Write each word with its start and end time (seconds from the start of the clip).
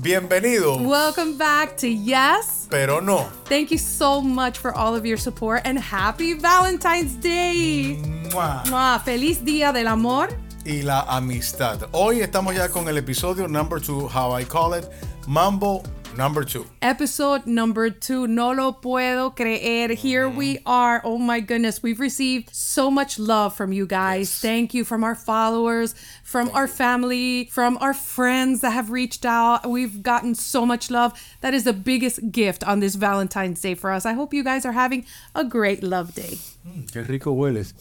Bienvenido, 0.00 0.78
Welcome 0.80 1.36
back 1.36 1.76
to 1.78 1.88
Yes. 1.88 2.68
pero 2.70 3.00
no. 3.00 3.26
Thank 3.46 3.72
you 3.72 3.78
so 3.78 4.20
much 4.22 4.56
for 4.58 4.72
all 4.72 4.94
of 4.94 5.04
your 5.04 5.18
support 5.18 5.62
and 5.64 5.76
happy 5.76 6.34
Valentine's 6.34 7.14
Day. 7.20 7.96
Mua. 8.32 8.62
Mwah. 8.66 9.00
Feliz 9.04 9.44
Día 9.44 9.72
del 9.72 9.88
Amor. 9.88 10.28
Y 10.64 10.82
la 10.82 11.00
amistad. 11.08 11.88
Hoy 11.92 12.20
estamos 12.20 12.54
ya 12.54 12.68
con 12.68 12.86
el 12.88 12.96
episodio 12.96 13.48
number 13.48 13.80
two, 13.80 14.06
how 14.06 14.30
I 14.32 14.44
call 14.44 14.74
it, 14.74 14.84
Mambo 15.26 15.82
number 16.18 16.44
two. 16.44 16.66
Episode 16.82 17.46
number 17.46 17.88
two. 17.88 18.26
No 18.26 18.50
lo 18.50 18.72
puedo 18.72 19.34
creer. 19.34 19.94
Here 19.94 20.26
mm-hmm. 20.26 20.36
we 20.36 20.58
are. 20.66 21.00
Oh 21.04 21.16
my 21.16 21.38
goodness. 21.40 21.82
We've 21.82 22.00
received 22.00 22.54
so 22.54 22.90
much 22.90 23.18
love 23.18 23.56
from 23.56 23.72
you 23.72 23.86
guys. 23.86 24.36
Thank 24.38 24.74
you 24.74 24.84
from 24.84 25.04
our 25.04 25.14
followers, 25.14 25.94
from 26.24 26.50
our 26.52 26.66
family, 26.66 27.46
from 27.46 27.78
our 27.78 27.94
friends 27.94 28.60
that 28.60 28.72
have 28.72 28.90
reached 28.90 29.24
out. 29.24 29.66
We've 29.70 30.02
gotten 30.02 30.34
so 30.34 30.66
much 30.66 30.90
love. 30.90 31.18
That 31.40 31.54
is 31.54 31.64
the 31.64 31.72
biggest 31.72 32.32
gift 32.32 32.64
on 32.64 32.80
this 32.80 32.96
Valentine's 32.96 33.60
Day 33.60 33.74
for 33.74 33.92
us. 33.92 34.04
I 34.04 34.12
hope 34.12 34.34
you 34.34 34.42
guys 34.42 34.66
are 34.66 34.72
having 34.72 35.06
a 35.34 35.44
great 35.44 35.82
love 35.82 36.14
day. 36.14 36.38
Qué 36.92 37.06
rico 37.06 37.32
hueles. 37.34 37.74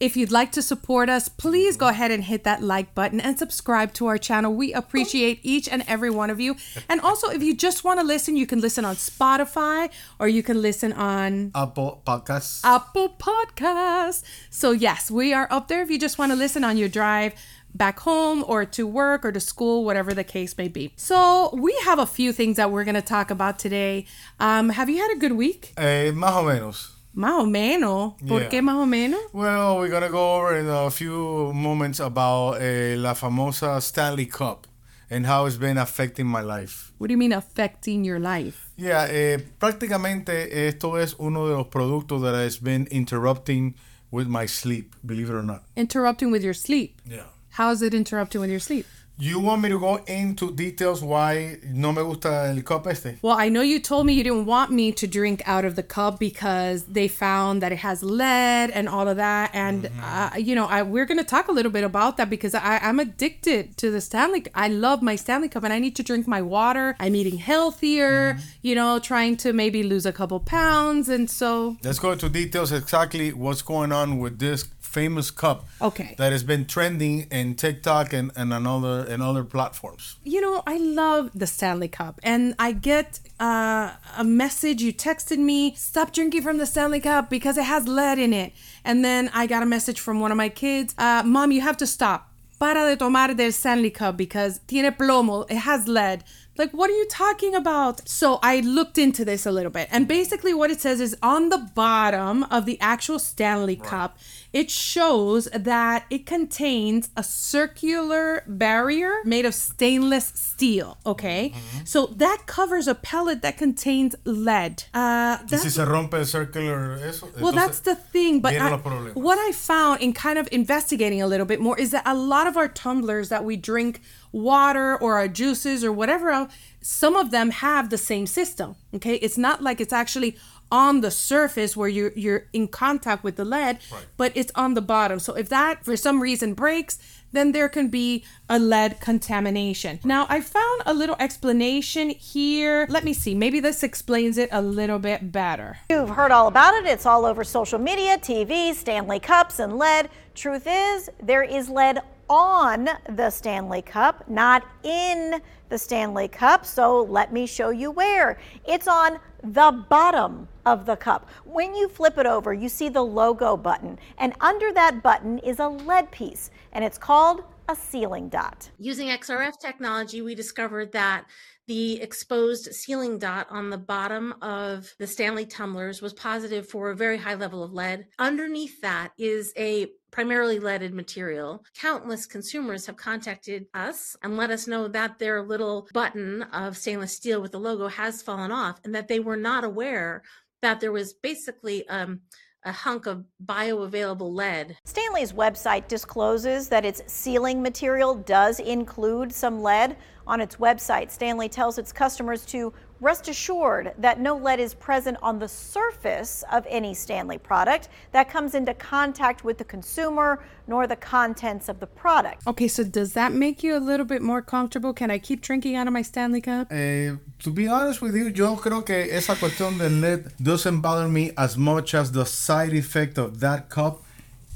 If 0.00 0.16
you'd 0.16 0.30
like 0.30 0.52
to 0.52 0.62
support 0.62 1.08
us, 1.08 1.28
please 1.28 1.76
go 1.76 1.88
ahead 1.88 2.10
and 2.10 2.24
hit 2.24 2.44
that 2.44 2.62
like 2.62 2.94
button 2.94 3.20
and 3.20 3.38
subscribe 3.38 3.92
to 3.94 4.06
our 4.06 4.18
channel. 4.18 4.54
We 4.54 4.72
appreciate 4.72 5.40
each 5.42 5.68
and 5.68 5.84
every 5.88 6.10
one 6.10 6.30
of 6.30 6.40
you. 6.40 6.56
And 6.88 7.00
also, 7.00 7.28
if 7.30 7.42
you 7.42 7.56
just 7.56 7.84
want 7.84 8.00
to 8.00 8.06
listen, 8.06 8.36
you 8.36 8.46
can 8.46 8.60
listen 8.60 8.84
on 8.84 8.96
Spotify 8.96 9.90
or 10.18 10.28
you 10.28 10.42
can 10.42 10.62
listen 10.62 10.92
on 10.92 11.50
Apple 11.54 12.02
Podcasts. 12.06 12.64
Apple 12.64 13.16
Podcasts. 13.18 14.22
So, 14.50 14.70
yes, 14.72 15.10
we 15.10 15.32
are 15.32 15.48
up 15.50 15.68
there 15.68 15.82
if 15.82 15.90
you 15.90 15.98
just 15.98 16.18
want 16.18 16.32
to 16.32 16.36
listen 16.36 16.64
on 16.64 16.76
your 16.76 16.88
drive 16.88 17.34
back 17.74 18.00
home 18.00 18.44
or 18.48 18.64
to 18.64 18.86
work 18.86 19.24
or 19.24 19.32
to 19.32 19.40
school, 19.40 19.84
whatever 19.84 20.14
the 20.14 20.24
case 20.24 20.56
may 20.56 20.68
be. 20.68 20.92
So, 20.96 21.50
we 21.54 21.76
have 21.84 21.98
a 21.98 22.06
few 22.06 22.32
things 22.32 22.56
that 22.56 22.70
we're 22.70 22.84
going 22.84 22.94
to 22.94 23.02
talk 23.02 23.30
about 23.30 23.58
today. 23.58 24.06
Um, 24.40 24.70
have 24.70 24.88
you 24.88 24.98
had 24.98 25.12
a 25.12 25.18
good 25.18 25.32
week? 25.32 25.72
Eh, 25.76 26.10
más 26.12 26.34
o 26.34 26.42
menos. 26.44 26.97
Más 27.18 27.32
o 27.32 27.46
menos. 27.46 28.14
¿Por 28.28 28.42
Yeah. 28.42 28.48
qué 28.48 28.62
más 28.62 28.76
o 28.76 28.86
menos? 28.86 29.18
Well, 29.32 29.78
we're 29.80 29.90
gonna 29.90 30.08
go 30.08 30.36
over 30.36 30.56
in 30.56 30.68
a 30.68 30.88
few 30.88 31.52
moments 31.52 31.98
about 31.98 32.58
eh, 32.60 32.94
la 32.96 33.14
famosa 33.14 33.80
Stanley 33.80 34.26
Cup 34.26 34.68
and 35.10 35.26
how 35.26 35.44
it's 35.46 35.56
been 35.58 35.78
affecting 35.78 36.28
my 36.28 36.42
life. 36.42 36.92
What 36.98 37.08
do 37.08 37.14
you 37.14 37.18
mean 37.18 37.32
affecting 37.32 38.04
your 38.04 38.20
life? 38.20 38.70
Yeah, 38.76 39.08
eh, 39.10 39.38
prácticamente 39.58 40.68
esto 40.68 40.96
es 40.96 41.16
uno 41.18 41.48
de 41.48 41.54
los 41.56 41.66
productos 41.66 42.22
that 42.22 42.36
has 42.36 42.58
been 42.62 42.86
interrupting 42.92 43.74
with 44.12 44.28
my 44.28 44.46
sleep, 44.46 44.94
believe 45.04 45.28
it 45.28 45.34
or 45.34 45.42
not. 45.42 45.64
Interrupting 45.76 46.30
with 46.30 46.44
your 46.44 46.54
sleep. 46.54 47.00
Yeah. 47.04 47.24
How 47.58 47.72
is 47.72 47.82
it 47.82 47.94
interrupting 47.94 48.40
with 48.40 48.50
your 48.50 48.60
sleep? 48.60 48.86
You 49.20 49.40
want 49.40 49.62
me 49.62 49.68
to 49.70 49.80
go 49.80 49.96
into 50.06 50.52
details 50.52 51.02
why 51.02 51.58
no 51.64 51.92
me 51.92 52.04
gusta 52.04 52.52
el 52.54 52.62
cup 52.62 52.86
este? 52.86 53.16
Well, 53.20 53.36
I 53.36 53.48
know 53.48 53.62
you 53.62 53.80
told 53.80 54.06
me 54.06 54.12
you 54.12 54.22
didn't 54.22 54.46
want 54.46 54.70
me 54.70 54.92
to 54.92 55.08
drink 55.08 55.42
out 55.44 55.64
of 55.64 55.74
the 55.74 55.82
cup 55.82 56.20
because 56.20 56.84
they 56.84 57.08
found 57.08 57.60
that 57.60 57.72
it 57.72 57.78
has 57.78 58.04
lead 58.04 58.70
and 58.70 58.88
all 58.88 59.08
of 59.08 59.16
that. 59.16 59.50
And, 59.52 59.90
uh, 60.00 60.30
you 60.38 60.54
know, 60.54 60.66
I, 60.66 60.82
we're 60.84 61.04
going 61.04 61.18
to 61.18 61.24
talk 61.24 61.48
a 61.48 61.52
little 61.52 61.72
bit 61.72 61.82
about 61.82 62.16
that 62.18 62.30
because 62.30 62.54
I, 62.54 62.78
I'm 62.78 63.00
addicted 63.00 63.76
to 63.78 63.90
the 63.90 64.00
Stanley. 64.00 64.44
I 64.54 64.68
love 64.68 65.02
my 65.02 65.16
Stanley 65.16 65.48
Cup 65.48 65.64
and 65.64 65.72
I 65.72 65.80
need 65.80 65.96
to 65.96 66.04
drink 66.04 66.28
my 66.28 66.40
water. 66.40 66.94
I'm 67.00 67.16
eating 67.16 67.38
healthier, 67.38 68.38
you 68.62 68.76
know, 68.76 69.00
trying 69.00 69.36
to 69.38 69.52
maybe 69.52 69.82
lose 69.82 70.06
a 70.06 70.12
couple 70.12 70.38
pounds. 70.38 71.08
And 71.08 71.28
so, 71.28 71.76
Let's 71.82 71.98
go 71.98 72.12
into 72.12 72.28
details 72.28 72.70
exactly 72.70 73.32
what's 73.32 73.62
going 73.62 73.90
on 73.90 74.20
with 74.20 74.38
this 74.38 74.62
famous 74.88 75.30
cup 75.30 75.66
okay. 75.80 76.14
that 76.18 76.32
has 76.32 76.42
been 76.42 76.64
trending 76.64 77.26
in 77.30 77.54
TikTok 77.54 78.12
and, 78.12 78.32
and 78.34 78.52
another 78.52 79.04
and 79.04 79.22
other 79.22 79.44
platforms. 79.44 80.16
you 80.24 80.40
know, 80.40 80.62
I 80.66 80.78
love 80.78 81.30
the 81.34 81.46
Stanley 81.46 81.88
Cup, 81.88 82.20
and 82.22 82.54
I 82.58 82.72
get 82.72 83.20
uh, 83.38 83.92
a 84.16 84.24
message. 84.24 84.82
You 84.82 84.92
texted 84.92 85.38
me, 85.38 85.74
stop 85.74 86.12
drinking 86.12 86.42
from 86.42 86.58
the 86.58 86.66
Stanley 86.66 87.00
Cup 87.00 87.28
because 87.30 87.56
it 87.58 87.64
has 87.64 87.86
lead 87.86 88.18
in 88.18 88.32
it. 88.32 88.52
And 88.84 89.04
then 89.04 89.30
I 89.34 89.46
got 89.46 89.62
a 89.62 89.66
message 89.66 90.00
from 90.00 90.20
one 90.20 90.30
of 90.30 90.36
my 90.36 90.48
kids, 90.48 90.94
uh, 90.98 91.22
Mom, 91.24 91.52
you 91.52 91.60
have 91.60 91.76
to 91.78 91.86
stop. 91.86 92.32
Para 92.58 92.86
de 92.88 92.96
tomar 92.96 93.34
del 93.34 93.52
Stanley 93.52 93.90
Cup 93.90 94.16
because 94.16 94.60
tiene 94.66 94.90
plomo, 94.90 95.48
it 95.48 95.58
has 95.58 95.86
lead. 95.86 96.24
Like, 96.58 96.72
what 96.72 96.90
are 96.90 96.94
you 96.96 97.06
talking 97.08 97.54
about? 97.54 98.08
So 98.08 98.38
I 98.42 98.60
looked 98.60 98.98
into 98.98 99.24
this 99.24 99.46
a 99.46 99.52
little 99.52 99.70
bit. 99.70 99.88
And 99.90 100.08
basically, 100.08 100.52
what 100.52 100.70
it 100.70 100.80
says 100.80 101.00
is 101.00 101.16
on 101.22 101.48
the 101.50 101.58
bottom 101.74 102.42
of 102.44 102.66
the 102.66 102.78
actual 102.80 103.18
Stanley 103.18 103.76
Cup, 103.76 104.18
it 104.52 104.70
shows 104.70 105.44
that 105.54 106.04
it 106.10 106.26
contains 106.26 107.10
a 107.16 107.22
circular 107.22 108.42
barrier 108.46 109.12
made 109.24 109.44
of 109.44 109.54
stainless 109.54 110.32
steel. 110.34 110.96
Okay. 111.06 111.52
So 111.84 112.06
that 112.16 112.42
covers 112.46 112.88
a 112.88 112.94
pellet 112.94 113.42
that 113.42 113.56
contains 113.56 114.16
lead. 114.24 114.84
Uh, 114.94 115.38
si 115.38 115.44
that's 115.56 115.74
se 115.74 115.84
rompe 115.84 116.14
el 116.14 116.24
circular 116.24 116.94
eso, 117.02 117.28
well, 117.40 117.52
that's 117.52 117.80
the 117.80 117.94
thing. 117.94 118.40
But 118.40 118.54
I- 118.54 118.76
what 119.14 119.38
I 119.38 119.52
found 119.52 120.00
in 120.00 120.12
kind 120.12 120.38
of 120.38 120.48
investigating 120.50 121.20
a 121.22 121.26
little 121.26 121.46
bit 121.46 121.60
more 121.60 121.78
is 121.78 121.90
that 121.90 122.02
a 122.06 122.14
lot 122.14 122.46
of 122.46 122.56
our 122.56 122.68
tumblers 122.68 123.28
that 123.28 123.44
we 123.44 123.56
drink 123.56 124.00
water 124.32 124.96
or 124.96 125.14
our 125.14 125.28
juices 125.28 125.84
or 125.84 125.92
whatever 125.92 126.30
else, 126.30 126.52
some 126.80 127.16
of 127.16 127.30
them 127.30 127.50
have 127.50 127.90
the 127.90 127.98
same 127.98 128.26
system. 128.26 128.76
Okay, 128.94 129.14
it's 129.16 129.38
not 129.38 129.62
like 129.62 129.80
it's 129.80 129.92
actually 129.92 130.36
on 130.70 131.00
the 131.00 131.10
surface 131.10 131.76
where 131.76 131.88
you're 131.88 132.12
you're 132.14 132.46
in 132.52 132.68
contact 132.68 133.24
with 133.24 133.36
the 133.36 133.44
lead, 133.44 133.78
but 134.16 134.32
it's 134.34 134.52
on 134.54 134.74
the 134.74 134.82
bottom. 134.82 135.18
So 135.18 135.34
if 135.34 135.48
that 135.48 135.84
for 135.84 135.96
some 135.96 136.20
reason 136.22 136.54
breaks, 136.54 136.98
then 137.32 137.52
there 137.52 137.68
can 137.68 137.88
be 137.88 138.24
a 138.48 138.58
lead 138.58 139.00
contamination. 139.00 140.00
Now, 140.04 140.26
I 140.28 140.40
found 140.40 140.82
a 140.86 140.94
little 140.94 141.16
explanation 141.18 142.10
here. 142.10 142.86
Let 142.88 143.04
me 143.04 143.12
see. 143.12 143.34
Maybe 143.34 143.60
this 143.60 143.82
explains 143.82 144.38
it 144.38 144.48
a 144.52 144.62
little 144.62 144.98
bit 144.98 145.30
better. 145.30 145.78
You've 145.90 146.10
heard 146.10 146.30
all 146.30 146.48
about 146.48 146.74
it. 146.74 146.86
It's 146.86 147.06
all 147.06 147.26
over 147.26 147.44
social 147.44 147.78
media, 147.78 148.18
TV, 148.18 148.74
Stanley 148.74 149.20
Cups, 149.20 149.58
and 149.58 149.78
lead. 149.78 150.08
Truth 150.34 150.66
is, 150.66 151.10
there 151.22 151.42
is 151.42 151.68
lead 151.68 152.00
on 152.28 152.88
the 153.08 153.30
Stanley 153.30 153.82
Cup, 153.82 154.28
not 154.28 154.66
in 154.82 155.40
the 155.68 155.78
Stanley 155.78 156.28
Cup. 156.28 156.64
So 156.64 157.02
let 157.02 157.32
me 157.32 157.46
show 157.46 157.70
you 157.70 157.90
where. 157.90 158.38
It's 158.66 158.88
on 158.88 159.18
the 159.42 159.84
bottom 159.88 160.48
of 160.66 160.86
the 160.86 160.96
cup. 160.96 161.28
When 161.44 161.74
you 161.74 161.88
flip 161.88 162.18
it 162.18 162.26
over, 162.26 162.52
you 162.52 162.68
see 162.68 162.88
the 162.88 163.02
logo 163.02 163.56
button, 163.56 163.98
and 164.18 164.34
under 164.40 164.72
that 164.72 165.02
button 165.02 165.38
is 165.38 165.58
a 165.60 165.68
lead 165.68 166.10
piece, 166.10 166.50
and 166.72 166.84
it's 166.84 166.98
called 166.98 167.44
a 167.68 167.76
sealing 167.76 168.28
dot. 168.28 168.70
Using 168.78 169.08
XRF 169.08 169.58
technology, 169.60 170.22
we 170.22 170.34
discovered 170.34 170.92
that 170.92 171.26
the 171.68 172.00
exposed 172.00 172.74
sealing 172.74 173.18
dot 173.18 173.46
on 173.50 173.68
the 173.68 173.78
bottom 173.78 174.34
of 174.40 174.92
the 174.98 175.06
Stanley 175.06 175.44
tumblers 175.44 176.00
was 176.00 176.14
positive 176.14 176.66
for 176.66 176.90
a 176.90 176.96
very 176.96 177.18
high 177.18 177.34
level 177.34 177.62
of 177.62 177.72
lead. 177.72 178.06
Underneath 178.18 178.80
that 178.80 179.12
is 179.18 179.52
a 179.56 179.88
primarily 180.10 180.58
leaded 180.58 180.94
material. 180.94 181.62
Countless 181.78 182.24
consumers 182.24 182.86
have 182.86 182.96
contacted 182.96 183.66
us 183.74 184.16
and 184.22 184.38
let 184.38 184.50
us 184.50 184.66
know 184.66 184.88
that 184.88 185.18
their 185.18 185.42
little 185.42 185.86
button 185.92 186.42
of 186.44 186.78
stainless 186.78 187.12
steel 187.12 187.42
with 187.42 187.52
the 187.52 187.60
logo 187.60 187.86
has 187.86 188.22
fallen 188.22 188.50
off 188.50 188.80
and 188.84 188.94
that 188.94 189.06
they 189.06 189.20
were 189.20 189.36
not 189.36 189.62
aware 189.62 190.22
that 190.62 190.80
there 190.80 190.90
was 190.90 191.12
basically 191.12 191.86
um, 191.88 192.20
a 192.64 192.72
hunk 192.72 193.06
of 193.06 193.24
bioavailable 193.44 194.32
lead 194.32 194.76
Stanley's 194.84 195.32
website 195.32 195.86
discloses 195.86 196.68
that 196.68 196.84
its 196.84 197.02
sealing 197.06 197.62
material 197.62 198.14
does 198.14 198.58
include 198.58 199.32
some 199.32 199.62
lead. 199.62 199.96
On 200.28 200.42
its 200.42 200.56
website, 200.56 201.10
Stanley 201.10 201.48
tells 201.48 201.78
its 201.78 201.90
customers 201.90 202.44
to 202.46 202.74
rest 203.00 203.28
assured 203.28 203.94
that 203.96 204.20
no 204.20 204.36
lead 204.36 204.60
is 204.60 204.74
present 204.74 205.16
on 205.22 205.38
the 205.38 205.48
surface 205.48 206.44
of 206.52 206.66
any 206.68 206.92
Stanley 206.92 207.38
product 207.38 207.88
that 208.12 208.28
comes 208.28 208.54
into 208.54 208.74
contact 208.74 209.42
with 209.42 209.56
the 209.56 209.64
consumer 209.64 210.44
nor 210.66 210.86
the 210.86 210.96
contents 210.96 211.70
of 211.70 211.80
the 211.80 211.86
product. 211.86 212.46
Okay, 212.46 212.68
so 212.68 212.84
does 212.84 213.14
that 213.14 213.32
make 213.32 213.62
you 213.62 213.74
a 213.74 213.80
little 213.80 214.04
bit 214.04 214.20
more 214.20 214.42
comfortable? 214.42 214.92
Can 214.92 215.10
I 215.10 215.18
keep 215.18 215.40
drinking 215.40 215.76
out 215.76 215.86
of 215.86 215.94
my 215.94 216.02
Stanley 216.02 216.42
Cup? 216.42 216.70
Eh, 216.70 217.14
to 217.38 217.50
be 217.50 217.66
honest 217.66 218.02
with 218.02 218.14
you, 218.14 218.28
yo 218.28 218.56
creo 218.56 218.84
que 218.84 219.08
esa 219.10 219.34
cuestión 219.34 219.78
del 219.78 219.92
lead 219.92 220.32
doesn't 220.42 220.82
bother 220.82 221.08
me 221.08 221.32
as 221.38 221.56
much 221.56 221.94
as 221.94 222.12
the 222.12 222.26
side 222.26 222.74
effect 222.74 223.16
of 223.16 223.40
that 223.40 223.70
cup 223.70 224.02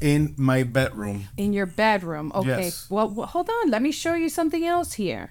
in 0.03 0.35
my 0.37 0.65
bedroom. 0.65 1.25
In 1.37 1.53
your 1.53 1.65
bedroom. 1.67 2.33
Okay. 2.35 2.49
Yes. 2.65 2.91
Well, 2.91 3.09
w- 3.09 3.27
hold 3.27 3.49
on. 3.49 3.71
Let 3.71 3.81
me 3.83 3.93
show 3.93 4.15
you 4.15 4.29
something 4.29 4.67
else 4.67 4.95
here. 4.95 5.31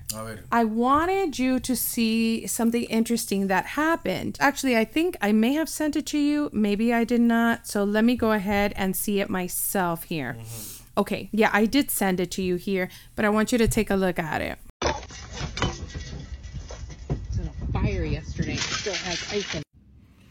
I 0.52 0.64
wanted 0.64 1.38
you 1.38 1.60
to 1.60 1.76
see 1.76 2.48
something 2.48 2.84
interesting 2.86 3.48
that 3.48 3.66
happened. 3.66 4.38
Actually, 4.40 4.78
I 4.78 4.86
think 4.86 5.18
I 5.22 5.34
may 5.34 5.54
have 5.54 5.68
sent 5.70 5.96
it 5.98 6.06
to 6.08 6.18
you. 6.18 6.50
Maybe 6.54 6.94
I 6.94 7.04
did 7.04 7.22
not. 7.22 7.68
So 7.68 7.84
let 7.84 8.06
me 8.06 8.16
go 8.16 8.32
ahead 8.32 8.74
and 8.78 8.96
see 8.96 9.20
it 9.20 9.30
myself 9.30 10.04
here. 10.04 10.38
Mm-hmm. 10.40 11.00
Okay. 11.02 11.30
Yeah, 11.34 11.50
I 11.52 11.66
did 11.66 11.92
send 11.92 12.20
it 12.22 12.32
to 12.32 12.42
you 12.42 12.56
here, 12.56 12.90
but 13.16 13.26
I 13.26 13.30
want 13.30 13.52
you 13.52 13.58
to 13.58 13.68
take 13.68 13.90
a 13.90 13.96
look 13.96 14.18
at 14.20 14.42
it. 14.42 14.58
in 17.40 17.48
a 17.48 17.72
fire 17.74 18.04
yesterday. 18.06 18.54
It 18.54 18.60
still 18.60 18.94
has 18.94 19.22
ice 19.34 19.54
in 19.56 19.60
it. 19.62 19.66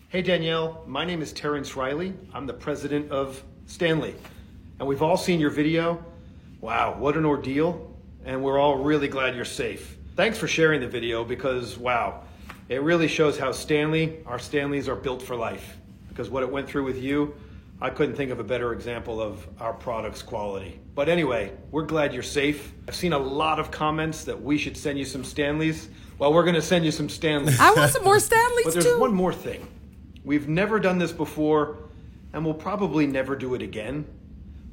Hey 0.09 0.23
Danielle, 0.23 0.83
my 0.89 1.05
name 1.05 1.23
is 1.23 1.33
Terence 1.33 1.77
Reilly. 1.77 2.15
I'm 2.35 2.47
the 2.47 2.53
president 2.53 3.11
of 3.13 3.45
Stanley. 3.71 4.15
And 4.79 4.89
we've 4.89 5.01
all 5.01 5.17
seen 5.17 5.39
your 5.39 5.51
video. 5.51 6.05
Wow, 6.61 6.97
what 6.99 7.17
an 7.17 7.25
ordeal. 7.25 7.95
And 8.25 8.43
we're 8.43 8.59
all 8.59 8.77
really 8.77 9.07
glad 9.09 9.37
you're 9.37 9.45
safe. 9.45 9.97
Thanks 10.17 10.37
for 10.37 10.49
sharing 10.49 10.81
the 10.81 10.89
video 10.89 11.25
because, 11.25 11.79
wow, 11.79 12.25
it 12.69 12.83
really 12.83 13.07
shows 13.07 13.39
how 13.39 13.53
Stanley, 13.53 14.19
our 14.27 14.39
Stanleys 14.41 14.89
are 14.89 14.97
built 14.97 15.23
for 15.23 15.37
life. 15.37 15.77
Because 16.09 16.29
what 16.29 16.43
it 16.43 16.51
went 16.51 16.69
through 16.69 16.85
with 16.85 16.99
you, 17.01 17.33
I 17.81 17.91
couldn't 17.91 18.17
think 18.17 18.33
of 18.33 18.41
a 18.41 18.45
better 18.45 18.73
example 18.73 19.23
of 19.23 19.47
our 19.61 19.73
product's 19.73 20.21
quality. 20.21 20.81
But 20.97 21.09
anyway, 21.09 21.53
we're 21.71 21.87
glad 21.87 22.13
you're 22.13 22.23
safe. 22.25 22.73
I've 22.89 22.97
seen 22.97 23.13
a 23.13 23.19
lot 23.19 23.61
of 23.61 23.71
comments 23.71 24.25
that 24.25 24.43
we 24.43 24.59
should 24.59 24.77
send 24.77 24.99
you 24.99 25.05
some 25.05 25.23
Stanleys. 25.25 25.89
Well, 26.19 26.35
we're 26.35 26.43
going 26.43 26.57
to 26.57 26.63
send 26.63 26.85
you 26.85 26.91
some 26.91 27.09
Stanleys. 27.09 27.59
I 27.61 27.73
want 27.73 27.93
some 27.93 28.03
more 28.05 28.19
Stanleys 28.21 28.65
But 28.65 28.73
there's 28.75 28.85
too. 28.85 29.01
one 29.01 29.15
more 29.15 29.33
thing. 29.33 29.67
We've 30.25 30.49
never 30.49 30.79
done 30.81 30.99
this 30.99 31.13
before, 31.13 31.79
and 32.33 32.45
we'll 32.45 32.55
probably 32.55 33.07
never 33.07 33.37
do 33.37 33.55
it 33.55 33.63
again, 33.63 34.07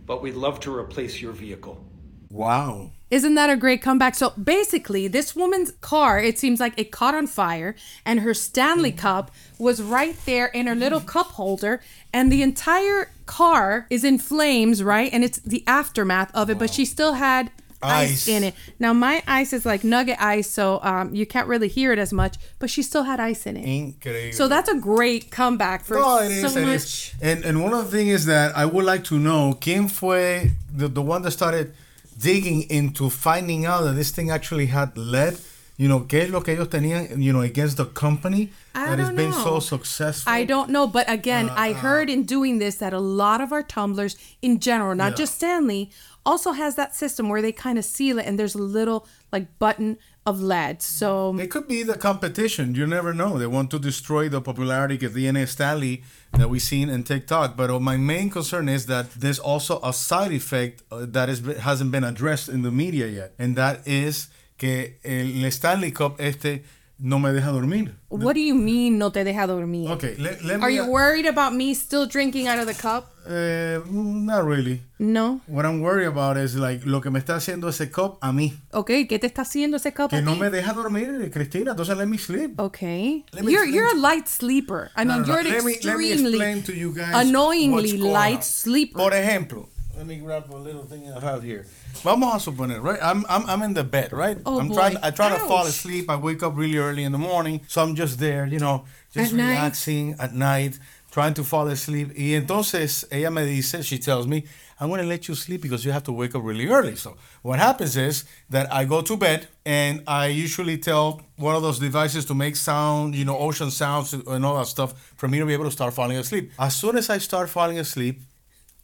but 0.05 0.21
we'd 0.21 0.35
love 0.35 0.59
to 0.61 0.75
replace 0.75 1.21
your 1.21 1.31
vehicle. 1.31 1.83
Wow. 2.29 2.91
Isn't 3.09 3.35
that 3.35 3.49
a 3.49 3.55
great 3.55 3.81
comeback? 3.81 4.15
So 4.15 4.31
basically, 4.31 5.07
this 5.07 5.33
woman's 5.33 5.71
car, 5.79 6.19
it 6.19 6.37
seems 6.37 6.59
like 6.59 6.73
it 6.77 6.91
caught 6.91 7.15
on 7.15 7.25
fire, 7.25 7.73
and 8.05 8.19
her 8.19 8.33
Stanley 8.33 8.91
mm. 8.91 8.97
cup 8.97 9.31
was 9.57 9.81
right 9.81 10.17
there 10.25 10.47
in 10.47 10.67
her 10.67 10.75
little 10.75 10.99
mm. 10.99 11.05
cup 11.05 11.27
holder, 11.27 11.81
and 12.11 12.29
the 12.29 12.41
entire 12.41 13.11
car 13.25 13.87
is 13.89 14.03
in 14.03 14.19
flames, 14.19 14.83
right? 14.83 15.11
And 15.13 15.23
it's 15.23 15.39
the 15.39 15.63
aftermath 15.67 16.35
of 16.35 16.49
it, 16.49 16.59
but 16.59 16.73
she 16.73 16.83
still 16.83 17.13
had 17.13 17.49
ice. 17.81 18.09
Ice. 18.11 18.27
in 18.27 18.43
it. 18.43 18.55
Now, 18.79 18.93
my 18.93 19.23
ice 19.27 19.53
is 19.53 19.65
like 19.65 19.83
nugget 19.83 20.17
ice, 20.19 20.49
so 20.49 20.79
um, 20.83 21.13
you 21.13 21.25
can't 21.25 21.47
really 21.47 21.67
hear 21.67 21.91
it 21.93 21.99
as 21.99 22.11
much, 22.11 22.37
but 22.59 22.69
she 22.69 22.81
still 22.81 23.03
had 23.03 23.19
ice 23.19 23.45
in 23.45 23.57
it. 23.57 23.65
Incredible. 23.65 24.33
So 24.33 24.47
that's 24.47 24.69
a 24.69 24.75
great 24.75 25.29
comeback 25.31 25.83
for 25.85 25.95
No, 25.95 26.19
it 26.19 26.41
so 26.41 26.47
is, 26.47 26.55
much. 26.55 26.65
is. 26.75 27.13
And 27.21 27.45
and 27.45 27.63
one 27.63 27.73
of 27.73 27.89
the 27.91 27.97
things 27.97 28.11
is 28.13 28.25
that 28.25 28.55
I 28.57 28.65
would 28.65 28.85
like 28.85 29.03
to 29.05 29.19
know 29.19 29.53
quién 29.59 29.89
fue 29.89 30.51
the, 30.75 30.87
the 30.87 31.01
one 31.01 31.21
that 31.23 31.31
started 31.31 31.73
digging 32.19 32.63
into 32.69 33.09
finding 33.09 33.65
out 33.65 33.83
that 33.83 33.93
this 33.93 34.11
thing 34.11 34.31
actually 34.31 34.67
had 34.67 34.97
lead. 34.97 35.37
You 35.79 35.87
know, 35.87 35.99
qué 36.07 36.23
es 36.23 36.31
lo 36.31 36.41
que 36.41 36.55
ellos 36.55 36.69
tenían, 36.69 37.21
you 37.21 37.31
know, 37.31 37.41
against 37.41 37.77
the 37.77 37.85
company 37.85 38.49
I 38.73 38.89
that 38.89 38.97
has 38.97 39.11
been 39.11 39.31
so 39.31 39.59
successful. 39.59 40.33
I 40.33 40.43
don't 40.43 40.71
know, 40.71 40.87
but 40.87 41.07
again, 41.07 41.51
I 41.51 41.73
heard 41.73 42.09
in 42.09 42.23
doing 42.23 42.57
this 42.57 42.77
that 42.77 42.93
a 42.93 42.99
lot 42.99 43.41
of 43.41 43.51
our 43.51 43.61
tumblers 43.61 44.17
in 44.41 44.59
general, 44.59 44.95
not 44.95 45.15
just 45.15 45.35
Stanley, 45.35 45.91
also 46.27 46.51
has 46.51 46.75
that 46.75 46.93
system 46.93 47.29
where 47.29 47.41
they 47.41 47.53
kind 47.53 47.77
of 47.79 47.85
seal 47.85 48.19
it 48.19 48.25
and 48.27 48.37
there's 48.37 48.53
a 48.53 48.65
little 48.79 49.07
like 49.31 49.47
button 49.59 49.97
of 50.25 50.41
lead. 50.41 50.81
So 50.81 51.37
It 51.39 51.49
could 51.49 51.67
be 51.69 51.83
the 51.83 51.97
competition. 51.97 52.75
You 52.75 52.85
never 52.85 53.13
know. 53.13 53.39
They 53.39 53.47
want 53.47 53.71
to 53.71 53.79
destroy 53.79 54.27
the 54.27 54.41
popularity 54.41 55.05
of 55.05 55.13
DNA 55.13 55.47
Stanley 55.47 56.03
that 56.33 56.49
we've 56.49 56.61
seen 56.61 56.89
in 56.89 57.03
TikTok. 57.03 57.55
But 57.55 57.69
uh, 57.69 57.79
my 57.79 57.95
main 57.95 58.29
concern 58.29 58.67
is 58.67 58.87
that 58.87 59.11
there's 59.11 59.39
also 59.39 59.79
a 59.81 59.93
side 59.93 60.33
effect 60.33 60.83
uh, 60.91 61.05
that 61.07 61.29
is, 61.29 61.39
hasn't 61.69 61.91
been 61.91 62.03
addressed 62.03 62.49
in 62.49 62.61
the 62.61 62.71
media 62.71 63.07
yet. 63.07 63.33
And 63.39 63.55
that 63.55 63.87
is 63.87 64.27
que 64.57 64.95
el 65.05 65.49
Stanley 65.51 65.91
Cup 65.91 66.19
este 66.19 66.63
no 66.99 67.19
me 67.19 67.31
deja 67.31 67.51
dormir. 67.51 67.95
what 68.09 68.33
do 68.33 68.39
you 68.39 68.55
mean 68.55 68.97
no 68.97 69.11
te 69.11 69.23
deja 69.23 69.45
dormir? 69.47 69.89
Okay, 69.91 70.15
let, 70.17 70.43
let 70.43 70.61
Are 70.61 70.69
me... 70.69 70.75
you 70.75 70.85
worried 70.85 71.25
about 71.25 71.53
me 71.53 71.73
still 71.73 72.07
drinking 72.07 72.47
out 72.47 72.59
of 72.59 72.65
the 72.67 72.73
cup? 72.73 73.11
Uh, 73.27 73.81
not 73.91 74.45
really. 74.45 74.81
No. 74.99 75.41
What 75.47 75.65
I'm 75.65 75.81
worried 75.81 76.07
about 76.07 76.37
is 76.37 76.55
like 76.55 76.85
lo 76.85 77.01
que 77.01 77.11
me 77.11 77.19
está 77.19 77.35
haciendo 77.35 77.67
ese 77.67 77.91
cup 77.91 78.17
a 78.21 78.31
mí. 78.31 78.53
Okay, 78.73 79.05
¿qué 79.05 79.19
te 79.19 79.27
está 79.27 79.41
haciendo 79.41 79.75
ese 79.77 79.91
cup? 79.93 80.09
Que 80.11 80.17
a 80.17 80.21
no 80.21 80.33
ti? 80.35 80.39
me 80.39 80.49
deja 80.49 80.73
dormir, 80.73 81.29
Cristina. 81.31 81.71
Entonces 81.71 81.97
let 81.97 82.07
me 82.07 82.17
sleep. 82.17 82.57
Okay. 82.59 83.25
Me 83.41 83.51
You're 83.51 83.65
you're 83.65 83.91
a 83.91 83.99
light 83.99 84.27
sleeper. 84.27 84.91
I 84.95 85.03
mean, 85.03 85.21
no, 85.21 85.23
no. 85.23 85.27
you're 85.27 85.39
an 85.39 85.45
let 85.49 85.63
me, 85.65 85.77
let 85.83 85.97
me 85.97 86.11
extremely 86.11 86.29
explain 86.29 86.63
to 86.63 86.73
you 86.73 86.93
guys 86.93 87.27
annoyingly 87.27 87.97
light 87.97 88.37
on. 88.37 88.43
sleeper. 88.43 88.97
Por 88.97 89.11
ejemplo, 89.13 89.67
let 89.97 90.05
me 90.05 90.17
grab 90.17 90.45
a 90.51 90.55
little 90.55 90.83
thing 90.83 91.11
I 91.11 91.19
have 91.19 91.41
here. 91.43 91.65
Vamos 92.03 92.47
a 92.47 92.51
suponer, 92.51 92.81
right? 92.81 92.99
I'm 93.01 93.25
I'm, 93.27 93.43
I'm 93.49 93.61
in 93.63 93.73
the 93.73 93.83
bed, 93.83 94.13
right? 94.13 94.37
Oh, 94.45 94.59
I'm 94.59 94.67
boy. 94.69 94.75
trying 94.75 94.97
I 95.01 95.09
try 95.11 95.29
to 95.29 95.39
fall 95.39 95.65
asleep. 95.65 96.09
I 96.09 96.15
wake 96.15 96.43
up 96.43 96.55
really 96.55 96.77
early 96.77 97.03
in 97.03 97.11
the 97.11 97.17
morning, 97.17 97.61
so 97.67 97.81
I'm 97.81 97.95
just 97.95 98.19
there, 98.19 98.45
you 98.45 98.59
know, 98.59 98.85
just 99.13 99.31
At 99.33 99.37
night? 99.37 99.49
relaxing 99.49 100.15
at 100.19 100.33
night, 100.35 100.77
trying 101.11 101.33
to 101.33 101.43
fall 101.43 101.67
asleep. 101.67 102.09
Y 102.15 102.35
entonces 102.35 103.05
ella 103.11 103.31
me 103.31 103.45
dice, 103.55 103.83
she 103.83 103.97
tells 103.97 104.27
me, 104.27 104.43
I'm 104.79 104.89
going 104.89 105.01
to 105.01 105.07
let 105.07 105.27
you 105.27 105.33
sleep 105.33 105.63
because 105.63 105.83
you 105.83 105.91
have 105.91 106.03
to 106.03 106.11
wake 106.11 106.35
up 106.35 106.43
really 106.43 106.67
early. 106.67 106.95
So 106.95 107.17
what 107.41 107.57
happens 107.57 107.97
is 107.97 108.25
that 108.51 108.71
I 108.71 108.85
go 108.85 109.01
to 109.01 109.17
bed 109.17 109.47
and 109.65 110.03
I 110.05 110.27
usually 110.27 110.77
tell 110.77 111.21
one 111.37 111.55
of 111.55 111.63
those 111.63 111.79
devices 111.79 112.23
to 112.25 112.35
make 112.35 112.55
sound, 112.55 113.15
you 113.15 113.25
know, 113.25 113.35
ocean 113.35 113.71
sounds 113.71 114.13
and 114.13 114.45
all 114.45 114.57
that 114.59 114.67
stuff 114.67 114.93
for 115.15 115.27
me 115.27 115.39
to 115.39 115.45
be 115.47 115.53
able 115.53 115.65
to 115.65 115.71
start 115.71 115.95
falling 115.95 116.17
asleep. 116.17 116.51
As 116.59 116.75
soon 116.75 116.95
as 116.97 117.09
I 117.09 117.17
start 117.17 117.49
falling 117.49 117.79
asleep, 117.79 118.21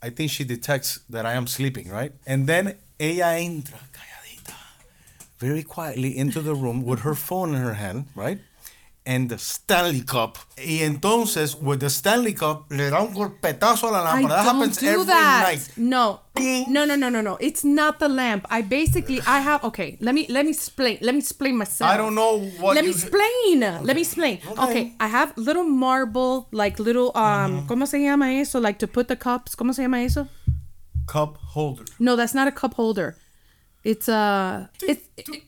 I 0.03 0.09
think 0.09 0.31
she 0.31 0.43
detects 0.43 0.99
that 1.09 1.25
I 1.25 1.33
am 1.33 1.47
sleeping, 1.47 1.87
right? 1.89 2.11
And 2.27 2.45
then 2.45 2.75
ella 2.99 3.31
entra 3.39 3.79
calladita, 3.97 4.57
very 5.39 5.63
quietly 5.63 6.17
into 6.17 6.41
the 6.41 6.53
room 6.53 6.83
with 6.83 6.99
her 7.07 7.15
phone 7.15 7.55
in 7.55 7.61
her 7.61 7.75
hand, 7.75 8.07
right? 8.13 8.39
And 9.05 9.27
the 9.29 9.37
Stanley 9.37 10.01
Cup. 10.01 10.37
Y 10.57 10.79
entonces, 10.81 11.55
with 11.61 11.81
the 11.81 11.89
Stanley 11.89 12.33
Cup, 12.33 12.71
le 12.71 12.89
da 12.89 13.01
un 13.01 13.13
golpetazo 13.13 13.89
a 13.89 13.91
la 13.91 14.13
I. 14.15 14.21
That 14.21 14.29
don't 14.29 14.45
happens 14.45 14.77
do 14.77 14.87
every 14.87 15.05
that. 15.07 15.43
night. 15.45 15.69
No, 15.75 16.21
no, 16.69 16.85
no, 16.85 16.95
no, 16.95 17.09
no, 17.09 17.19
no. 17.19 17.37
It's 17.41 17.65
not 17.65 17.99
the 17.99 18.07
lamp. 18.07 18.45
I 18.49 18.61
basically 18.61 19.19
I 19.27 19.41
have 19.41 19.61
okay. 19.65 19.97
Let 19.99 20.15
me 20.15 20.25
let 20.29 20.45
me 20.45 20.51
explain. 20.51 20.99
Let 21.01 21.15
me 21.15 21.19
explain 21.19 21.57
myself. 21.57 21.91
I 21.91 21.97
don't 21.97 22.15
know 22.15 22.39
what 22.61 22.75
Let 22.75 22.85
me 22.85 22.91
explain. 22.91 23.59
Let 23.59 23.93
me 23.93 24.01
explain. 24.03 24.39
Okay. 24.51 24.63
Okay. 24.63 24.93
I 25.01 25.07
have 25.07 25.33
little 25.35 25.65
marble, 25.65 26.47
like 26.53 26.79
little 26.79 27.11
um, 27.13 27.67
¿cómo 27.67 27.85
se 27.85 27.99
llama 27.99 28.31
eso? 28.39 28.61
Like 28.61 28.79
to 28.79 28.87
put 28.87 29.09
the 29.09 29.17
cups. 29.17 29.53
¿Cómo 29.55 29.73
se 29.75 29.81
llama 29.81 30.01
eso? 30.01 30.29
Cup 31.07 31.37
holder. 31.53 31.83
No, 31.99 32.15
that's 32.15 32.33
not 32.33 32.47
a 32.47 32.51
cup 32.51 32.73
holder. 32.75 33.17
It's 33.83 34.07
a 34.07 34.69
it's. 34.81 35.09
it- 35.17 35.43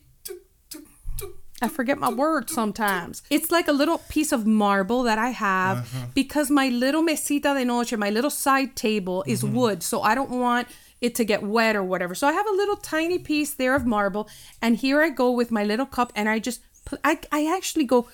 I 1.62 1.68
forget 1.68 1.98
my 1.98 2.10
words 2.10 2.52
sometimes. 2.52 3.22
It's 3.30 3.50
like 3.50 3.66
a 3.66 3.72
little 3.72 3.98
piece 4.08 4.30
of 4.32 4.46
marble 4.46 5.02
that 5.04 5.18
I 5.18 5.30
have 5.30 5.78
Uh-huh. 5.78 6.06
because 6.14 6.50
my 6.50 6.68
little 6.68 7.02
mesita 7.02 7.54
de 7.54 7.64
noche, 7.64 7.94
my 7.96 8.10
little 8.10 8.30
side 8.30 8.76
table 8.76 9.24
is 9.26 9.42
Mm-hmm. 9.42 9.54
wood, 9.56 9.82
so 9.82 10.02
I 10.02 10.14
don't 10.14 10.30
want 10.30 10.68
it 11.00 11.14
to 11.14 11.24
get 11.24 11.42
wet 11.42 11.74
or 11.76 11.82
whatever. 11.82 12.14
So 12.14 12.26
I 12.28 12.32
have 12.32 12.46
a 12.46 12.52
little 12.52 12.76
tiny 12.76 13.18
piece 13.18 13.54
there 13.54 13.74
of 13.74 13.86
marble, 13.86 14.28
and 14.60 14.76
here 14.76 15.00
I 15.02 15.08
go 15.10 15.30
with 15.30 15.50
my 15.50 15.64
little 15.64 15.86
cup, 15.86 16.12
and 16.14 16.28
I 16.28 16.38
just 16.40 16.60
I 17.02 17.18
I 17.32 17.46
actually 17.56 17.84
go. 17.86 18.06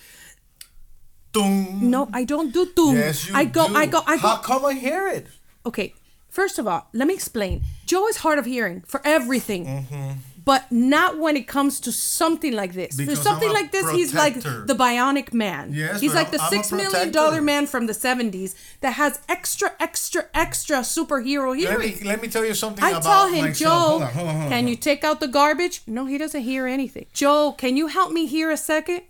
Tung. 1.33 1.91
No, 1.91 2.09
I 2.13 2.25
don't 2.25 2.53
do 2.53 2.67
doom. 2.77 2.95
Yes, 2.97 3.29
you 3.29 3.35
I 3.35 3.45
go, 3.47 3.67
do. 3.69 3.75
I 3.75 3.87
go, 3.87 4.01
I 4.07 4.17
go. 4.17 4.29
How 4.29 4.37
come 4.37 4.65
I 4.67 4.75
hear 4.75 5.09
it? 5.09 5.27
Okay, 5.65 5.95
first 6.29 6.59
of 6.59 6.67
all, 6.67 6.89
let 6.93 7.09
me 7.09 7.15
explain. 7.15 7.63
Joe 7.87 8.07
is 8.09 8.19
hard 8.19 8.39
of 8.39 8.45
hearing 8.45 8.83
for 8.87 9.01
everything. 9.05 9.65
Mm-hmm. 9.67 10.11
But 10.45 10.73
not 10.73 11.19
when 11.19 11.37
it 11.37 11.47
comes 11.47 11.79
to 11.81 11.93
something 11.93 12.53
like 12.53 12.73
this. 12.73 12.97
Because 12.97 13.19
For 13.19 13.23
something 13.25 13.53
like 13.53 13.71
this, 13.71 13.89
he's 13.93 14.13
like 14.13 14.35
the 14.41 14.75
bionic 14.85 15.33
man. 15.33 15.73
Yes, 15.73 16.01
he's 16.01 16.15
like 16.15 16.31
the 16.33 16.41
I'm- 16.41 16.51
six 16.51 16.73
million 16.73 17.11
dollar 17.13 17.41
man 17.41 17.67
from 17.67 17.87
the 17.87 17.93
70s 17.93 18.55
that 18.81 18.95
has 18.95 19.21
extra, 19.29 19.73
extra, 19.79 20.25
extra 20.35 20.79
superhero 20.79 21.51
Let 21.51 21.59
hearing. 21.59 21.99
me, 22.01 22.05
let 22.05 22.21
me 22.23 22.29
tell 22.29 22.45
you 22.45 22.55
something 22.55 22.83
I 22.83 22.91
about 22.91 23.03
tell 23.03 23.29
him, 23.29 23.45
myself. 23.47 23.59
Joe, 23.59 23.69
Hold 23.91 24.03
on, 24.03 24.11
hold 24.13 24.29
on, 24.29 24.35
hold 24.35 24.45
on, 24.47 24.51
can 24.51 24.67
you 24.69 24.77
take 24.77 25.05
out 25.05 25.21
the 25.21 25.29
garbage? 25.29 25.83
No, 25.87 26.07
he 26.07 26.19
doesn't 26.19 26.43
hear 26.43 26.67
anything. 26.67 27.07
Joe, 27.13 27.53
can 27.53 27.77
you 27.77 27.87
help 27.89 28.11
me 28.13 28.27
hear 28.27 28.51
a 28.51 28.57
second? 28.57 29.03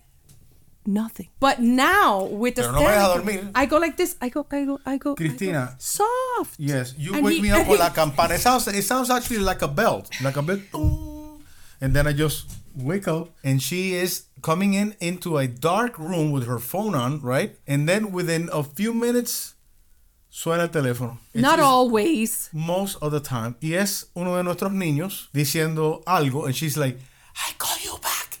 Nothing. 0.85 1.29
But 1.39 1.61
now 1.61 2.25
with 2.25 2.55
the 2.55 2.63
no 2.63 2.73
me 2.73 2.79
deja 2.79 2.91
stand- 3.05 3.25
dormir. 3.25 3.51
I 3.55 3.65
go 3.65 3.77
like 3.77 3.95
this. 3.95 4.17
I 4.21 4.27
go, 4.29 4.45
I 4.51 4.65
go, 4.65 4.73
I 4.73 4.75
go. 4.75 4.79
I 4.85 4.97
go. 4.97 5.15
Cristina. 5.15 5.75
Soft. 5.79 6.55
Yes, 6.59 6.93
you 6.97 7.13
And 7.15 7.23
wake 7.23 7.37
he- 7.37 7.41
me 7.41 7.51
up 7.51 7.59
with 7.69 7.79
he- 7.79 7.83
la 7.83 7.89
campana. 7.89 8.33
It 8.35 8.41
sounds, 8.41 8.67
it 8.67 8.83
sounds 8.83 9.09
actually 9.09 9.39
like 9.39 9.61
a 9.61 9.67
belt, 9.69 10.09
like 10.21 10.35
a 10.35 10.41
bell. 10.41 10.59
And 11.83 11.93
then 11.93 12.07
I 12.07 12.13
just 12.13 12.49
wake 12.73 13.09
up, 13.09 13.35
and 13.43 13.61
she 13.61 13.93
is 13.93 14.27
coming 14.41 14.73
in 14.73 14.95
into 15.01 15.37
a 15.37 15.47
dark 15.47 15.99
room 15.99 16.31
with 16.31 16.47
her 16.47 16.57
phone 16.57 16.95
on, 16.95 17.19
right? 17.19 17.57
And 17.67 17.89
then 17.89 18.13
within 18.13 18.49
a 18.53 18.63
few 18.63 18.93
minutes, 18.93 19.55
suena 20.31 20.61
el 20.61 20.69
teléfono. 20.69 21.17
Not 21.33 21.59
always. 21.59 22.49
Most 22.53 22.95
of 23.01 23.11
the 23.11 23.19
time. 23.19 23.57
Y 23.61 23.73
es 23.73 24.05
uno 24.15 24.37
de 24.37 24.43
nuestros 24.43 24.71
niños 24.71 25.27
diciendo 25.33 26.01
algo, 26.05 26.45
and 26.45 26.55
she's 26.55 26.77
like, 26.77 26.97
I 27.35 27.51
call 27.57 27.77
you 27.83 27.99
back. 28.01 28.32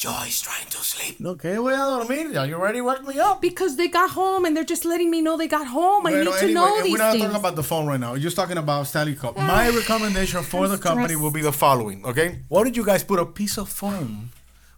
Joy's 0.00 0.40
trying 0.40 0.66
to 0.70 0.78
sleep. 0.82 1.20
No, 1.20 1.34
que 1.36 1.58
voy 1.58 1.74
a 1.74 1.76
dormir. 1.76 2.38
Are 2.38 2.46
you 2.46 2.56
ready 2.56 2.78
to 2.78 2.84
wake 2.84 3.04
me 3.06 3.18
up? 3.20 3.42
Because 3.42 3.76
they 3.76 3.88
got 3.88 4.08
home 4.10 4.46
and 4.46 4.56
they're 4.56 4.64
just 4.64 4.86
letting 4.86 5.10
me 5.10 5.20
know 5.20 5.36
they 5.36 5.46
got 5.46 5.66
home. 5.66 6.06
I 6.06 6.12
Bueno, 6.12 6.30
need 6.30 6.38
to 6.38 6.44
anyway, 6.44 6.52
know 6.54 6.72
we're 6.76 6.82
these 6.84 6.98
not 6.98 7.12
things. 7.12 7.24
talking 7.24 7.36
about 7.36 7.54
the 7.54 7.62
phone 7.62 7.86
right 7.86 8.00
now. 8.00 8.12
We're 8.12 8.18
just 8.28 8.34
talking 8.34 8.56
about 8.56 8.86
Stanley 8.86 9.14
Cup. 9.14 9.36
My 9.36 9.68
recommendation 9.68 10.42
for 10.42 10.64
I'm 10.64 10.70
the 10.70 10.78
company 10.78 11.08
stressed. 11.08 11.22
will 11.22 11.30
be 11.30 11.42
the 11.42 11.52
following, 11.52 12.02
okay? 12.06 12.38
Why 12.48 12.62
don't 12.64 12.74
you 12.74 12.82
guys 12.82 13.04
put 13.04 13.18
a 13.20 13.26
piece 13.26 13.58
of 13.58 13.68
foam, 13.68 14.30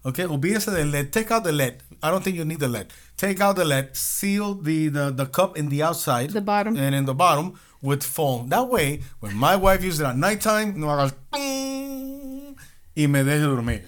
okay? 0.04 0.24
Olvídese 0.24 0.74
del 0.74 0.88
lead. 0.88 1.12
Take 1.12 1.30
out 1.30 1.44
the 1.44 1.52
lead. 1.52 1.76
I 2.02 2.10
don't 2.10 2.24
think 2.24 2.36
you 2.36 2.44
need 2.44 2.58
the 2.58 2.66
lead. 2.66 2.88
Take 3.16 3.40
out 3.40 3.54
the 3.54 3.64
lead. 3.64 3.94
Seal 3.96 4.54
the, 4.54 4.88
the, 4.88 5.10
the 5.12 5.26
cup 5.26 5.56
in 5.56 5.68
the 5.68 5.84
outside. 5.84 6.30
The 6.30 6.40
bottom. 6.40 6.76
And 6.76 6.96
in 6.96 7.04
the 7.04 7.14
bottom 7.14 7.52
with 7.80 8.02
foam. 8.02 8.48
That 8.48 8.68
way, 8.68 9.02
when 9.20 9.36
my 9.36 9.54
wife 9.54 9.84
uses 9.84 10.00
it 10.00 10.04
at 10.06 10.16
nighttime, 10.16 10.80
no 10.80 10.88
haga 10.88 11.14
ting, 11.32 12.56
y 12.96 13.06
me 13.06 13.20
deje 13.22 13.42
dormir. 13.44 13.82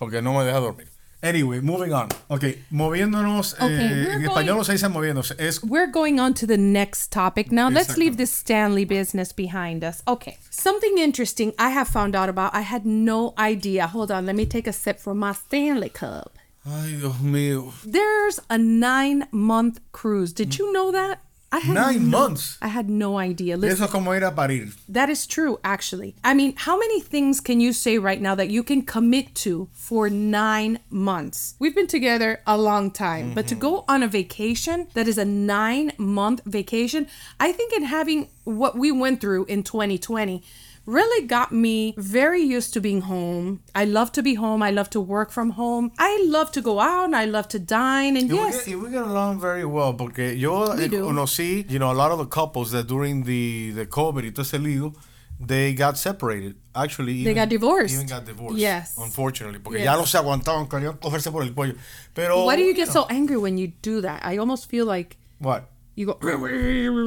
Porque 0.00 0.20
no 0.20 0.32
me 0.38 0.44
deja 0.44 0.58
dormir. 0.58 0.88
Anyway, 1.22 1.60
moving 1.60 1.92
on. 1.92 2.08
Ok, 2.30 2.44
moviéndonos. 2.70 3.52
Okay, 3.60 3.66
eh, 3.68 4.04
we're 4.06 4.12
en 4.14 4.22
going- 4.22 4.46
español 4.46 4.64
se 4.64 4.72
dice 4.72 4.88
moviéndose. 4.88 5.34
Es 5.38 5.62
We're 5.62 5.86
going 5.92 6.18
on 6.18 6.32
to 6.32 6.46
the 6.46 6.56
next 6.56 7.12
topic 7.12 7.52
now. 7.52 7.68
Let's 7.68 7.98
leave 7.98 8.16
this 8.16 8.32
Stanley 8.32 8.86
business 8.86 9.30
behind 9.34 9.84
us. 9.84 10.02
Okay. 10.08 10.38
Something 10.48 10.96
interesting 10.96 11.52
I 11.58 11.68
have 11.70 11.88
found 11.88 12.16
out 12.16 12.30
about. 12.30 12.54
I 12.54 12.62
had 12.62 12.86
no 12.86 13.34
idea. 13.38 13.86
Hold 13.86 14.10
on. 14.10 14.24
Let 14.24 14.34
me 14.34 14.46
take 14.46 14.66
a 14.66 14.72
sip 14.72 14.98
from 14.98 15.18
my 15.18 15.32
Stanley 15.34 15.90
cup. 15.90 16.38
Ay, 16.64 16.96
Dios 16.98 17.16
mío. 17.22 17.72
There's 17.84 18.40
a 18.48 18.56
nine 18.56 19.26
month 19.30 19.80
cruise. 19.92 20.32
Did 20.32 20.58
you 20.58 20.72
know 20.72 20.90
that? 20.90 21.18
I 21.52 21.58
had 21.58 21.74
Nine 21.74 22.10
no- 22.10 22.18
months. 22.18 22.58
I 22.62 22.68
had 22.68 22.88
no 22.88 23.18
idea. 23.18 23.56
Listen, 23.56 23.82
Eso 23.84 23.90
como 23.90 24.12
ir 24.12 24.22
a 24.22 24.30
parir. 24.30 24.72
that 24.88 25.10
is 25.10 25.26
true, 25.26 25.58
actually. 25.64 26.14
I 26.22 26.32
mean, 26.32 26.54
how 26.56 26.78
many 26.78 27.00
things 27.00 27.40
can 27.40 27.60
you 27.60 27.72
say 27.72 27.98
right 27.98 28.20
now 28.20 28.36
that 28.36 28.50
you 28.50 28.62
can 28.62 28.82
commit 28.82 29.34
to 29.36 29.68
for 29.72 30.08
nine 30.08 30.78
months? 30.90 31.56
We've 31.58 31.74
been 31.74 31.88
together 31.88 32.40
a 32.46 32.56
long 32.56 32.92
time, 32.92 33.34
but 33.34 33.48
to 33.48 33.54
mm-hmm. 33.54 33.62
go 33.62 33.84
on 33.88 34.04
a 34.04 34.08
vacation 34.08 34.86
that 34.94 35.08
is 35.08 35.18
a 35.18 35.24
nine 35.24 35.92
month 35.98 36.40
vacation, 36.44 37.08
I 37.40 37.50
think 37.50 37.72
in 37.72 37.82
having 37.82 38.28
what 38.44 38.78
we 38.78 38.92
went 38.92 39.20
through 39.20 39.46
in 39.46 39.64
2020 39.64 40.44
really 40.90 41.26
got 41.26 41.52
me 41.52 41.94
very 41.96 42.42
used 42.42 42.74
to 42.74 42.80
being 42.80 43.02
home. 43.02 43.60
I 43.74 43.84
love 43.84 44.10
to 44.12 44.22
be 44.22 44.34
home. 44.34 44.62
I 44.62 44.70
love 44.70 44.90
to 44.90 45.00
work 45.00 45.30
from 45.30 45.50
home. 45.50 45.92
I 45.98 46.22
love 46.28 46.50
to 46.52 46.60
go 46.60 46.80
out 46.80 47.04
and 47.06 47.16
I 47.16 47.24
love 47.26 47.48
to 47.48 47.58
dine. 47.58 48.16
And 48.16 48.28
we, 48.30 48.36
yes, 48.36 48.64
get, 48.66 48.76
y 48.76 48.82
we 48.82 48.90
get 48.90 49.02
along 49.02 49.40
very 49.40 49.64
well 49.64 49.94
porque 49.94 50.34
yo 50.36 50.74
We 50.74 50.84
eh, 50.84 50.88
conocí, 50.88 51.70
you 51.70 51.78
know, 51.78 51.90
a 51.90 51.94
lot 52.02 52.10
of 52.10 52.18
the 52.18 52.26
couples 52.26 52.72
that 52.72 52.86
during 52.86 53.24
the, 53.24 53.70
the 53.72 53.86
COVID 53.86 54.24
y 54.24 54.30
todo 54.30 54.42
ese 54.42 54.58
lío, 54.58 54.94
they 55.40 55.72
got 55.72 55.96
separated. 55.96 56.54
Actually, 56.74 57.24
They 57.24 57.34
got 57.34 57.48
divorced. 57.48 57.94
Even 57.94 58.06
got 58.06 58.24
divorced. 58.26 58.58
Yes. 58.58 58.96
Unfortunately, 58.98 59.58
porque 59.58 59.78
Yes. 59.78 59.84
ya 59.86 59.96
no 59.96 60.04
se 60.04 60.18
aguantaban, 60.18 60.68
querían 60.68 60.98
cogerse 61.00 61.30
por 61.30 61.42
el 61.42 61.54
cuello. 61.54 61.76
Pero 62.14 62.44
why 62.44 62.56
do 62.56 62.62
you 62.62 62.74
get 62.74 62.88
know, 62.88 63.04
so 63.04 63.06
angry 63.08 63.36
when 63.36 63.56
you 63.56 63.72
do 63.82 64.00
that? 64.02 64.20
I 64.24 64.36
almost 64.38 64.68
feel 64.68 64.86
like 64.86 65.16
What? 65.38 65.64
You 66.00 66.06
go. 66.06 66.18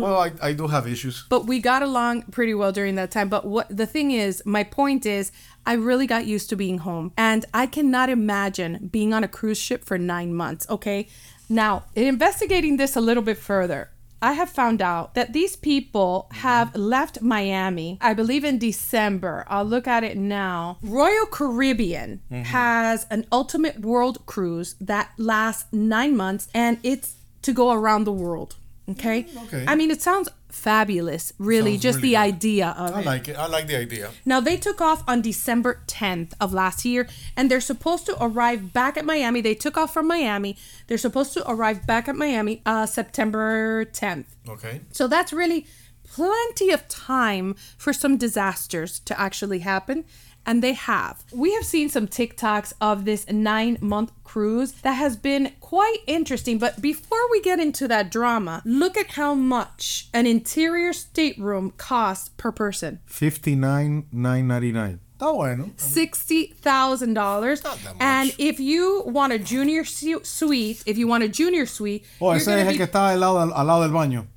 Well, 0.01 0.17
I, 0.17 0.31
I 0.41 0.53
do 0.53 0.67
have 0.67 0.87
issues. 0.87 1.25
but 1.29 1.45
we 1.45 1.59
got 1.59 1.81
along 1.81 2.23
pretty 2.23 2.53
well 2.53 2.71
during 2.71 2.95
that 2.95 3.11
time 3.11 3.27
but 3.27 3.45
what 3.45 3.75
the 3.75 3.85
thing 3.85 4.11
is 4.11 4.41
my 4.45 4.63
point 4.63 5.05
is 5.05 5.31
i 5.65 5.73
really 5.73 6.07
got 6.07 6.25
used 6.25 6.49
to 6.49 6.55
being 6.55 6.79
home 6.79 7.11
and 7.17 7.45
i 7.53 7.65
cannot 7.65 8.09
imagine 8.09 8.89
being 8.91 9.13
on 9.13 9.23
a 9.23 9.27
cruise 9.27 9.57
ship 9.57 9.83
for 9.83 9.97
nine 9.97 10.33
months 10.33 10.65
okay 10.69 11.07
now 11.49 11.83
in 11.95 12.07
investigating 12.07 12.77
this 12.77 12.95
a 12.95 13.01
little 13.01 13.23
bit 13.23 13.37
further 13.37 13.89
I 14.23 14.33
have 14.33 14.49
found 14.49 14.81
out 14.81 15.15
that 15.15 15.33
these 15.33 15.57
people 15.57 16.29
have 16.31 16.73
left 16.77 17.21
Miami, 17.21 17.97
I 17.99 18.13
believe 18.13 18.45
in 18.45 18.57
December. 18.57 19.43
I'll 19.49 19.65
look 19.65 19.85
at 19.85 20.05
it 20.05 20.15
now. 20.15 20.77
Royal 20.81 21.25
Caribbean 21.25 22.21
mm-hmm. 22.31 22.43
has 22.43 23.05
an 23.09 23.25
ultimate 23.33 23.81
world 23.81 24.25
cruise 24.25 24.75
that 24.79 25.11
lasts 25.17 25.65
nine 25.73 26.15
months 26.15 26.47
and 26.53 26.79
it's 26.83 27.17
to 27.41 27.51
go 27.51 27.73
around 27.73 28.05
the 28.05 28.13
world. 28.13 28.55
Okay. 28.89 29.25
okay. 29.45 29.63
I 29.67 29.75
mean, 29.75 29.91
it 29.91 30.01
sounds 30.01 30.29
fabulous, 30.49 31.31
really, 31.39 31.71
Sounds 31.73 31.83
just 31.83 31.95
really 31.97 32.09
the 32.09 32.13
good. 32.15 32.35
idea 32.35 32.67
of 32.77 32.95
I 32.95 32.99
it. 32.99 33.05
like 33.05 33.27
it. 33.29 33.35
I 33.37 33.47
like 33.47 33.67
the 33.67 33.77
idea. 33.77 34.11
Now, 34.25 34.39
they 34.41 34.57
took 34.57 34.81
off 34.81 35.03
on 35.07 35.21
December 35.21 35.81
10th 35.87 36.33
of 36.39 36.53
last 36.53 36.83
year, 36.85 37.07
and 37.37 37.49
they're 37.49 37.61
supposed 37.61 38.05
to 38.07 38.17
arrive 38.21 38.73
back 38.73 38.97
at 38.97 39.05
Miami. 39.05 39.41
They 39.41 39.55
took 39.55 39.77
off 39.77 39.93
from 39.93 40.07
Miami. 40.07 40.57
They're 40.87 40.97
supposed 40.97 41.33
to 41.33 41.49
arrive 41.49 41.87
back 41.87 42.07
at 42.07 42.15
Miami 42.15 42.61
uh, 42.65 42.85
September 42.85 43.85
10th. 43.85 44.25
Okay. 44.49 44.81
So 44.91 45.07
that's 45.07 45.31
really 45.31 45.65
plenty 46.03 46.69
of 46.71 46.87
time 46.89 47.55
for 47.77 47.93
some 47.93 48.17
disasters 48.17 48.99
to 48.99 49.19
actually 49.19 49.59
happen. 49.59 50.05
And 50.45 50.61
they 50.61 50.73
have. 50.73 51.23
We 51.31 51.53
have 51.53 51.63
seen 51.65 51.87
some 51.89 52.05
TikToks 52.07 52.73
of 52.81 53.05
this 53.05 53.25
nine 53.31 53.77
month 53.79 54.11
cruise 54.25 54.73
that 54.81 54.93
has 54.93 55.15
been 55.15 55.53
quite 55.61 55.99
interesting. 56.05 56.57
But 56.57 56.81
before 56.81 57.29
we 57.31 57.41
get 57.41 57.59
into 57.61 57.87
that 57.87 58.11
drama, 58.11 58.61
look 58.65 58.97
at 58.97 59.11
how 59.11 59.33
much 59.35 60.09
an 60.13 60.27
interior 60.27 60.91
stateroom 60.91 61.71
costs 61.77 62.29
per 62.35 62.51
person 62.51 62.99
Fifty 63.05 63.55
nine 63.55 64.05
nine 64.11 64.47
ninety 64.47 64.71
nine. 64.73 64.99
Está 65.17 65.33
bueno. 65.33 65.71
$60,000. 65.77 67.63
Not 67.63 67.77
that 67.77 67.83
much. 67.85 67.95
And 68.01 68.35
if 68.37 68.59
you 68.59 69.03
want 69.05 69.31
a 69.31 69.39
junior 69.39 69.85
su- 69.85 70.23
suite, 70.23 70.83
if 70.85 70.97
you 70.97 71.07
want 71.07 71.23
a 71.23 71.29
junior 71.29 71.65
suite, 71.65 72.03
Oh, 72.19 72.27
you're 72.31 72.35
ese 72.37 72.45
gonna 72.47 72.57
es 72.61 72.67
el 72.67 72.73
be- 72.73 72.77
que 72.79 72.85
está 72.87 73.11
al 73.13 73.19
lado, 73.19 73.37
al 73.53 73.65
lado 73.65 73.81
del 73.87 73.91
baño. 73.91 74.27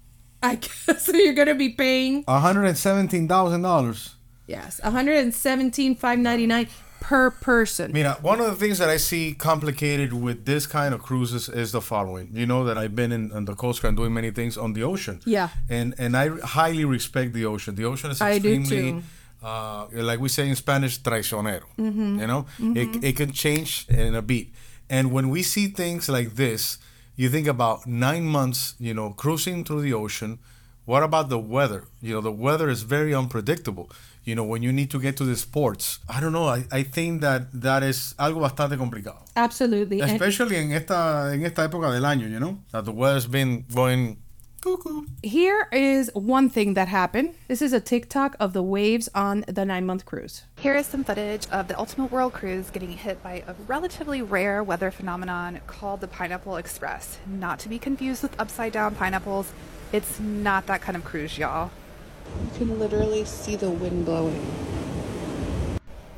I 0.42 0.54
guess 0.86 1.04
so 1.06 1.12
you're 1.16 1.34
going 1.34 1.48
to 1.48 1.54
be 1.56 1.70
paying 1.70 2.22
$117,000. 2.24 4.12
Yes, 4.46 4.80
one 4.82 4.92
hundred 4.92 5.16
and 5.18 5.34
seventeen 5.34 5.96
five 5.96 6.18
ninety 6.18 6.46
nine 6.46 6.68
per 7.00 7.30
person. 7.30 7.92
Mira, 7.92 8.16
one 8.20 8.40
of 8.40 8.46
the 8.46 8.56
things 8.56 8.78
that 8.78 8.88
I 8.88 8.96
see 8.96 9.34
complicated 9.34 10.12
with 10.12 10.44
this 10.44 10.66
kind 10.66 10.94
of 10.94 11.02
cruises 11.02 11.48
is 11.48 11.70
the 11.72 11.80
following. 11.80 12.30
You 12.32 12.46
know 12.46 12.64
that 12.64 12.78
I've 12.78 12.96
been 12.96 13.12
in, 13.12 13.30
in 13.32 13.44
the 13.44 13.54
Coast 13.54 13.82
Guard 13.82 13.96
doing 13.96 14.12
many 14.14 14.30
things 14.30 14.56
on 14.56 14.72
the 14.72 14.82
ocean. 14.82 15.20
Yeah. 15.24 15.50
And 15.68 15.94
and 15.98 16.16
I 16.16 16.28
highly 16.28 16.84
respect 16.84 17.32
the 17.32 17.44
ocean. 17.44 17.74
The 17.74 17.84
ocean 17.84 18.10
is 18.10 18.20
extremely, 18.20 19.02
uh, 19.42 19.86
like 19.92 20.20
we 20.20 20.28
say 20.28 20.48
in 20.48 20.56
Spanish, 20.56 21.00
traicionero. 21.00 21.64
Mm-hmm. 21.78 22.20
You 22.20 22.26
know, 22.26 22.46
it, 22.58 23.04
it 23.04 23.16
can 23.16 23.32
change 23.32 23.86
in 23.88 24.14
a 24.14 24.22
beat. 24.22 24.52
And 24.88 25.12
when 25.12 25.28
we 25.28 25.42
see 25.42 25.68
things 25.68 26.08
like 26.08 26.34
this, 26.36 26.78
you 27.16 27.28
think 27.28 27.46
about 27.46 27.86
nine 27.86 28.24
months, 28.24 28.74
you 28.78 28.94
know, 28.94 29.10
cruising 29.10 29.64
through 29.64 29.82
the 29.82 29.92
ocean. 29.92 30.38
What 30.84 31.02
about 31.02 31.30
the 31.30 31.38
weather? 31.38 31.84
You 32.00 32.14
know, 32.14 32.20
the 32.20 32.30
weather 32.30 32.68
is 32.68 32.82
very 32.82 33.12
unpredictable. 33.12 33.90
You 34.26 34.34
know, 34.34 34.42
when 34.42 34.60
you 34.60 34.72
need 34.72 34.90
to 34.90 34.98
get 34.98 35.16
to 35.18 35.24
the 35.24 35.36
sports, 35.36 36.00
I 36.08 36.20
don't 36.20 36.32
know. 36.32 36.48
I, 36.48 36.64
I 36.72 36.82
think 36.82 37.20
that 37.20 37.42
that 37.62 37.84
is 37.84 38.12
algo 38.18 38.40
bastante 38.40 38.76
complicado. 38.76 39.22
Absolutely. 39.36 40.00
And 40.00 40.10
Especially 40.10 40.56
en 40.56 40.72
esta 40.72 41.30
en 41.32 41.44
esta 41.44 41.62
época 41.68 41.92
del 41.92 42.02
año, 42.02 42.28
you 42.28 42.40
know, 42.40 42.58
that 42.72 42.84
the 42.84 42.92
weather's 42.92 43.28
been 43.28 43.64
going 43.72 44.18
cuckoo. 44.60 45.06
here 45.22 45.68
is 45.70 46.10
one 46.14 46.50
thing 46.50 46.74
that 46.74 46.88
happened. 46.88 47.34
This 47.46 47.62
is 47.62 47.72
a 47.72 47.78
TikTok 47.78 48.34
of 48.40 48.52
the 48.52 48.64
waves 48.64 49.08
on 49.14 49.44
the 49.46 49.64
nine 49.64 49.86
month 49.86 50.04
cruise. 50.04 50.42
Here 50.58 50.74
is 50.74 50.86
some 50.86 51.04
footage 51.04 51.46
of 51.52 51.68
the 51.68 51.78
Ultimate 51.78 52.10
World 52.10 52.32
Cruise 52.32 52.70
getting 52.70 52.90
hit 52.90 53.22
by 53.22 53.44
a 53.46 53.54
relatively 53.68 54.22
rare 54.22 54.60
weather 54.64 54.90
phenomenon 54.90 55.60
called 55.68 56.00
the 56.00 56.08
Pineapple 56.08 56.56
Express. 56.56 57.20
Not 57.28 57.60
to 57.60 57.68
be 57.68 57.78
confused 57.78 58.24
with 58.24 58.34
upside 58.40 58.72
down 58.72 58.96
pineapples. 58.96 59.52
It's 59.92 60.18
not 60.18 60.66
that 60.66 60.80
kind 60.80 60.96
of 60.96 61.04
cruise, 61.04 61.38
y'all. 61.38 61.70
You 62.42 62.58
can 62.58 62.78
literally 62.78 63.24
see 63.24 63.56
the 63.56 63.70
wind 63.70 64.04
blowing. 64.04 64.44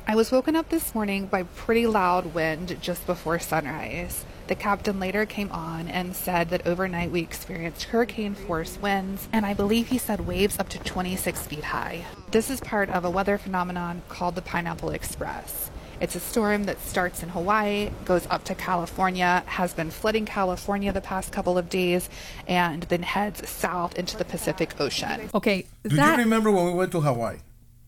I 0.07 0.15
was 0.15 0.31
woken 0.31 0.55
up 0.55 0.69
this 0.69 0.95
morning 0.95 1.27
by 1.27 1.43
pretty 1.43 1.85
loud 1.85 2.33
wind 2.33 2.77
just 2.81 3.05
before 3.05 3.37
sunrise. 3.37 4.25
The 4.47 4.55
captain 4.55 4.99
later 4.99 5.27
came 5.27 5.51
on 5.51 5.87
and 5.87 6.15
said 6.15 6.49
that 6.49 6.65
overnight 6.65 7.11
we 7.11 7.21
experienced 7.21 7.83
hurricane 7.83 8.33
force 8.33 8.79
winds, 8.81 9.29
and 9.31 9.45
I 9.45 9.53
believe 9.53 9.89
he 9.89 9.99
said 9.99 10.25
waves 10.25 10.57
up 10.57 10.67
to 10.69 10.79
26 10.79 11.45
feet 11.45 11.65
high. 11.65 12.05
This 12.31 12.49
is 12.49 12.59
part 12.59 12.89
of 12.89 13.05
a 13.05 13.09
weather 13.11 13.37
phenomenon 13.37 14.01
called 14.09 14.33
the 14.33 14.41
Pineapple 14.41 14.89
Express. 14.89 15.69
It's 16.01 16.15
a 16.15 16.19
storm 16.19 16.63
that 16.63 16.79
starts 16.79 17.23
in 17.23 17.29
Hawaii, 17.29 17.89
goes 18.05 18.25
up 18.27 18.45
to 18.45 18.55
California, 18.55 19.43
has 19.47 19.73
been 19.73 19.91
flooding 19.91 20.25
California 20.25 20.93
the 20.93 21.01
past 21.01 21.33
couple 21.33 21.57
of 21.57 21.69
days, 21.69 22.09
and 22.47 22.83
then 22.83 23.03
heads 23.03 23.47
south 23.49 23.95
into 23.99 24.15
the 24.15 24.23
Pacific 24.23 24.79
Ocean. 24.79 25.29
Okay, 25.33 25.65
Do 25.83 25.95
you 25.95 26.15
remember 26.15 26.51
when 26.51 26.65
we 26.67 26.73
went 26.73 26.93
to 26.93 27.01
Hawaii 27.01 27.39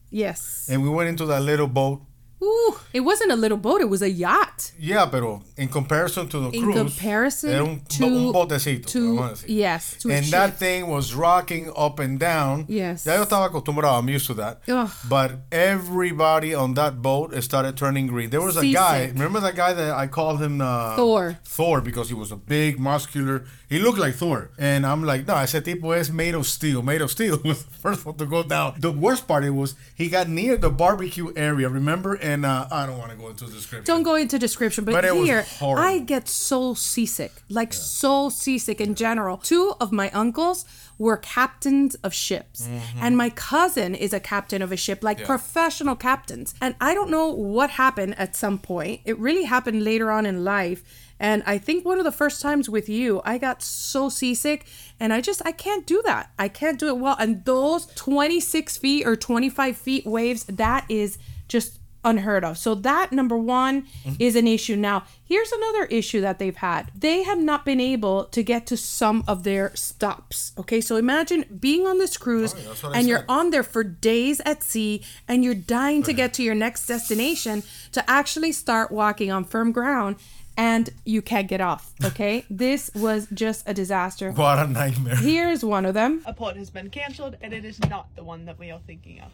yes. 0.09 0.67
and 0.69 0.83
we 0.83 0.89
went 0.89 1.07
into 1.07 1.25
that 1.27 1.41
little 1.41 1.67
boat? 1.67 2.01
Ooh, 2.43 2.75
it 2.93 3.01
wasn't 3.01 3.31
a 3.31 3.35
little 3.35 3.57
boat; 3.57 3.81
it 3.81 3.89
was 3.89 4.01
a 4.01 4.09
yacht. 4.09 4.71
Yeah, 4.79 5.05
pero 5.05 5.43
in 5.57 5.67
comparison 5.67 6.27
to 6.29 6.39
the 6.39 6.49
In 6.57 6.63
cruise, 6.63 6.75
comparison 6.77 7.49
era 7.51 7.63
un, 7.63 7.81
to 7.87 8.05
un 8.05 8.33
botecito, 8.33 8.87
to 8.87 9.15
vamos 9.15 9.43
a 9.43 9.45
decir. 9.45 9.49
yes, 9.49 9.95
to 9.99 10.09
and 10.11 10.25
ship. 10.25 10.31
that 10.31 10.57
thing 10.57 10.87
was 10.87 11.13
rocking 11.13 11.71
up 11.75 11.99
and 11.99 12.19
down. 12.19 12.65
Yes. 12.67 13.05
Ya 13.05 13.15
yo 13.15 13.25
estaba 13.25 13.47
acostumbrado. 13.49 13.99
I'm 13.99 14.09
used 14.09 14.25
to 14.27 14.33
that. 14.35 14.61
Ugh. 14.67 14.89
But 15.07 15.31
everybody 15.51 16.53
on 16.53 16.73
that 16.75 17.01
boat 17.01 17.33
started 17.43 17.77
turning 17.77 18.07
green. 18.07 18.29
There 18.29 18.41
was 18.41 18.57
a 18.57 18.65
guy. 18.71 19.07
Remember 19.07 19.39
that 19.39 19.55
guy 19.55 19.73
that 19.73 19.91
I 19.95 20.07
called 20.07 20.41
him 20.41 20.61
uh, 20.61 20.95
Thor. 20.95 21.37
Thor 21.43 21.81
because 21.81 22.09
he 22.09 22.15
was 22.15 22.31
a 22.31 22.35
big, 22.37 22.79
muscular. 22.79 23.45
He 23.71 23.79
looked 23.79 23.97
like 24.05 24.15
Thor. 24.15 24.49
And 24.57 24.85
I'm 24.85 25.01
like, 25.11 25.25
no, 25.29 25.35
ese 25.37 25.59
tipo 25.63 25.91
es 25.91 26.09
made 26.11 26.35
of 26.35 26.45
steel. 26.45 26.81
Made 26.81 27.01
of 27.01 27.09
steel 27.09 27.39
was 27.43 27.63
the 27.69 27.73
first 27.85 28.05
one 28.05 28.15
to 28.17 28.25
go 28.25 28.43
down. 28.43 28.75
The 28.77 28.91
worst 28.91 29.27
part 29.29 29.43
it 29.45 29.51
was 29.61 29.75
he 29.95 30.09
got 30.09 30.27
near 30.27 30.57
the 30.57 30.69
barbecue 30.69 31.31
area. 31.37 31.69
Remember? 31.69 32.13
And 32.15 32.45
uh, 32.45 32.67
I 32.69 32.85
don't 32.85 32.97
want 32.97 33.11
to 33.11 33.17
go 33.17 33.29
into 33.29 33.45
the 33.45 33.53
description. 33.53 33.85
Don't 33.85 34.03
go 34.03 34.15
into 34.15 34.37
description, 34.37 34.83
but, 34.85 34.93
But 34.93 35.05
here. 35.23 35.45
I 35.61 35.99
get 36.13 36.27
so 36.27 36.73
seasick, 36.73 37.31
like 37.49 37.71
so 37.71 38.29
seasick 38.29 38.81
in 38.81 38.93
general. 38.93 39.37
Two 39.37 39.73
of 39.79 39.91
my 39.93 40.09
uncles 40.11 40.65
were 40.97 41.17
captains 41.17 41.95
of 42.03 42.13
ships, 42.13 42.67
Mm-hmm. 42.67 42.99
and 43.03 43.17
my 43.17 43.29
cousin 43.31 43.95
is 43.95 44.13
a 44.13 44.19
captain 44.19 44.61
of 44.61 44.71
a 44.71 44.77
ship, 44.77 44.99
like 45.03 45.23
professional 45.23 45.95
captains. 45.95 46.53
And 46.61 46.75
I 46.79 46.93
don't 46.93 47.09
know 47.09 47.27
what 47.29 47.71
happened 47.71 48.13
at 48.19 48.35
some 48.35 48.59
point. 48.59 49.01
It 49.05 49.17
really 49.17 49.45
happened 49.45 49.83
later 49.83 50.11
on 50.11 50.25
in 50.25 50.43
life. 50.43 50.83
And 51.21 51.43
I 51.45 51.59
think 51.59 51.85
one 51.85 51.99
of 51.99 52.03
the 52.03 52.11
first 52.11 52.41
times 52.41 52.67
with 52.67 52.89
you, 52.89 53.21
I 53.23 53.37
got 53.37 53.61
so 53.61 54.09
seasick 54.09 54.65
and 54.99 55.13
I 55.13 55.21
just, 55.21 55.39
I 55.45 55.51
can't 55.51 55.85
do 55.85 56.01
that. 56.03 56.31
I 56.39 56.47
can't 56.47 56.79
do 56.79 56.87
it 56.87 56.97
well. 56.97 57.15
And 57.19 57.45
those 57.45 57.85
26 57.85 58.77
feet 58.77 59.05
or 59.05 59.15
25 59.15 59.77
feet 59.77 60.05
waves, 60.07 60.45
that 60.45 60.85
is 60.89 61.19
just 61.47 61.77
unheard 62.03 62.43
of. 62.43 62.57
So 62.57 62.73
that 62.73 63.11
number 63.11 63.37
one 63.37 63.83
mm-hmm. 63.83 64.13
is 64.17 64.35
an 64.35 64.47
issue. 64.47 64.75
Now, 64.75 65.03
here's 65.23 65.51
another 65.51 65.85
issue 65.85 66.21
that 66.21 66.39
they've 66.39 66.55
had. 66.55 66.91
They 66.95 67.21
have 67.21 67.37
not 67.37 67.65
been 67.65 67.79
able 67.79 68.25
to 68.25 68.41
get 68.41 68.65
to 68.67 68.77
some 68.77 69.23
of 69.27 69.43
their 69.43 69.75
stops. 69.75 70.53
Okay, 70.57 70.81
so 70.81 70.95
imagine 70.95 71.45
being 71.59 71.85
on 71.85 71.99
this 71.99 72.17
cruise 72.17 72.55
Oh, 72.57 72.89
I 72.89 72.97
and 72.97 73.07
you're 73.07 73.19
said. 73.19 73.25
on 73.29 73.49
there 73.51 73.61
for 73.61 73.83
days 73.83 74.41
at 74.43 74.63
sea 74.63 75.03
and 75.27 75.43
you're 75.43 75.53
dying 75.53 76.01
to 76.03 76.13
get 76.13 76.33
to 76.35 76.43
your 76.43 76.55
next 76.55 76.87
destination 76.87 77.61
to 77.91 78.09
actually 78.09 78.51
start 78.51 78.91
walking 78.91 79.31
on 79.31 79.43
firm 79.43 79.71
ground 79.71 80.15
and 80.57 80.89
you 81.05 81.21
can't 81.21 81.47
get 81.47 81.61
off. 81.61 81.93
Okay, 82.03 82.45
this 82.49 82.91
was 82.93 83.27
just 83.33 83.67
a 83.67 83.73
disaster. 83.73 84.31
What 84.31 84.59
a 84.59 84.67
nightmare. 84.67 85.15
Here's 85.15 85.63
one 85.63 85.85
of 85.85 85.93
them. 85.93 86.21
a 86.25 86.33
port 86.33 86.55
has 86.57 86.69
been 86.69 86.89
cancelled 86.89 87.37
and 87.41 87.53
it 87.53 87.65
is 87.65 87.79
not 87.89 88.07
the 88.15 88.23
one 88.23 88.45
that 88.45 88.59
we 88.59 88.71
are 88.71 88.79
thinking 88.85 89.21
of. 89.21 89.31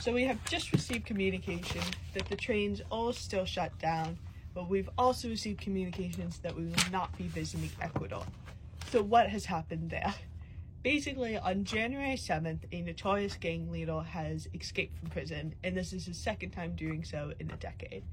So 0.00 0.12
we 0.12 0.24
have 0.24 0.42
just 0.44 0.72
received 0.72 1.06
communication 1.06 1.82
that 2.14 2.26
the 2.26 2.36
trains 2.36 2.80
are 2.92 3.12
still 3.12 3.44
shut 3.44 3.76
down, 3.80 4.16
but 4.54 4.68
we've 4.68 4.88
also 4.96 5.28
received 5.28 5.60
communications 5.60 6.38
that 6.38 6.54
we 6.54 6.66
will 6.66 6.90
not 6.92 7.16
be 7.18 7.24
visiting 7.24 7.70
Ecuador. 7.80 8.24
So 8.92 9.02
what 9.02 9.28
has 9.28 9.44
happened 9.44 9.90
there? 9.90 10.14
Basically, 10.84 11.36
on 11.36 11.64
January 11.64 12.14
7th, 12.14 12.60
a 12.70 12.80
notorious 12.82 13.34
gang 13.34 13.70
leader 13.72 14.00
has 14.00 14.46
escaped 14.54 14.96
from 14.98 15.10
prison, 15.10 15.54
and 15.64 15.76
this 15.76 15.92
is 15.92 16.06
his 16.06 16.16
second 16.16 16.52
time 16.52 16.76
doing 16.76 17.02
so 17.02 17.32
in 17.40 17.50
a 17.50 17.56
decade. 17.56 18.04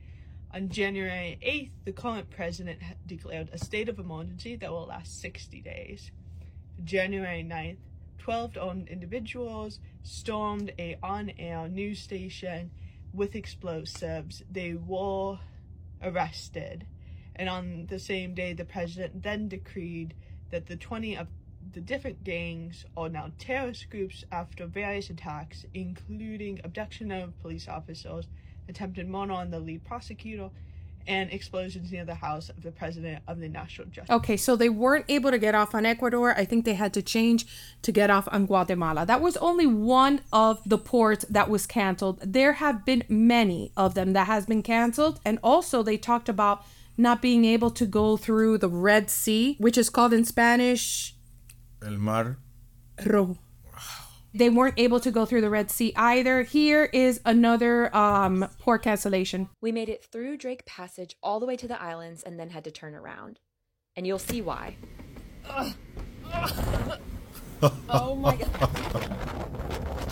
On 0.56 0.70
January 0.70 1.38
8th, 1.46 1.72
the 1.84 1.92
current 1.92 2.30
president 2.30 2.80
declared 3.06 3.50
a 3.52 3.58
state 3.58 3.90
of 3.90 4.00
emergency 4.00 4.56
that 4.56 4.72
will 4.72 4.86
last 4.86 5.20
60 5.20 5.60
days. 5.60 6.12
January 6.86 7.44
9th, 7.44 7.76
12 8.20 8.58
armed 8.58 8.88
individuals 8.88 9.80
stormed 10.04 10.72
a 10.80 10.98
on-air 11.04 11.68
news 11.68 12.00
station 12.00 12.72
with 13.12 13.36
explosives. 13.36 14.44
They 14.50 14.76
were 14.76 15.40
arrested. 16.02 16.88
And 17.36 17.50
on 17.50 17.88
the 17.90 18.00
same 18.00 18.34
day, 18.34 18.54
the 18.54 18.64
president 18.64 19.24
then 19.24 19.50
decreed 19.50 20.14
that 20.52 20.68
the 20.68 20.78
20 20.78 21.18
of 21.18 21.28
the 21.74 21.82
different 21.82 22.24
gangs 22.24 22.86
are 22.96 23.10
now 23.10 23.34
terrorist 23.38 23.90
groups 23.90 24.24
after 24.32 24.68
various 24.68 25.10
attacks, 25.10 25.66
including 25.74 26.62
abduction 26.64 27.12
of 27.12 27.38
police 27.42 27.68
officers, 27.68 28.30
attempted 28.70 29.08
murder 29.08 29.34
on 29.34 29.52
the 29.52 29.60
lead 29.60 29.84
prosecutor, 29.84 30.50
and 31.08 31.32
explosions 31.32 31.92
near 31.92 32.06
the 32.06 32.16
house 32.16 32.50
of 32.50 32.64
the 32.64 32.72
president 32.72 33.22
of 33.28 33.40
the 33.40 33.48
National 33.48 33.88
Justice. 33.88 34.14
Okay, 34.14 34.38
so 34.38 34.56
they 34.56 34.70
weren't 34.70 35.06
able 35.08 35.32
to 35.32 35.38
get 35.38 35.54
off 35.54 35.76
on 35.76 35.86
Ecuador. 35.86 36.34
I 36.36 36.46
think 36.46 36.66
they 36.66 36.74
had 36.74 36.94
to 36.94 37.02
change 37.02 37.46
to 37.84 37.92
get 37.92 38.10
off 38.10 38.28
on 38.32 38.46
Guatemala. 38.46 39.06
That 39.06 39.22
was 39.22 39.38
only 39.38 39.68
one 39.68 40.22
of 40.34 40.62
the 40.66 40.78
ports 40.78 41.26
that 41.30 41.50
was 41.50 41.68
canceled. 41.68 42.20
There 42.22 42.54
have 42.54 42.86
been 42.86 43.04
many 43.08 43.72
of 43.78 43.94
them 43.94 44.14
that 44.14 44.28
has 44.28 44.46
been 44.46 44.64
canceled. 44.64 45.20
And 45.24 45.38
also 45.44 45.84
they 45.84 45.98
talked 45.98 46.30
about 46.30 46.66
not 46.98 47.22
being 47.22 47.46
able 47.46 47.72
to 47.72 47.86
go 47.86 48.18
through 48.18 48.58
the 48.58 48.70
Red 48.70 49.10
Sea, 49.10 49.58
which 49.60 49.78
is 49.78 49.90
called 49.90 50.14
in 50.14 50.26
Spanish 50.26 51.16
El 51.86 51.98
mar. 51.98 52.40
Rojo. 53.06 53.38
They 54.36 54.50
weren't 54.50 54.78
able 54.78 55.00
to 55.00 55.12
go 55.12 55.26
through 55.26 55.40
the 55.40 55.50
Red 55.50 55.72
Sea 55.72 55.94
either. 55.96 56.44
Here 56.44 56.90
is 56.92 57.22
another 57.24 57.96
um, 57.96 58.50
port 58.60 58.84
cancellation. 58.84 59.48
We 59.62 59.72
made 59.72 59.88
it 59.88 60.04
through 60.04 60.36
Drake 60.36 60.66
Passage 60.66 61.16
all 61.24 61.40
the 61.40 61.46
way 61.46 61.56
to 61.56 61.70
the 61.70 61.82
islands 61.82 62.22
and 62.22 62.38
then 62.38 62.50
had 62.50 62.66
to 62.66 62.72
turn 62.72 62.96
around. 62.96 63.40
And 63.96 64.06
you'll 64.06 64.20
see 64.20 64.42
why. 64.42 64.76
oh 67.90 68.16
my 68.16 68.36
god. 68.36 70.12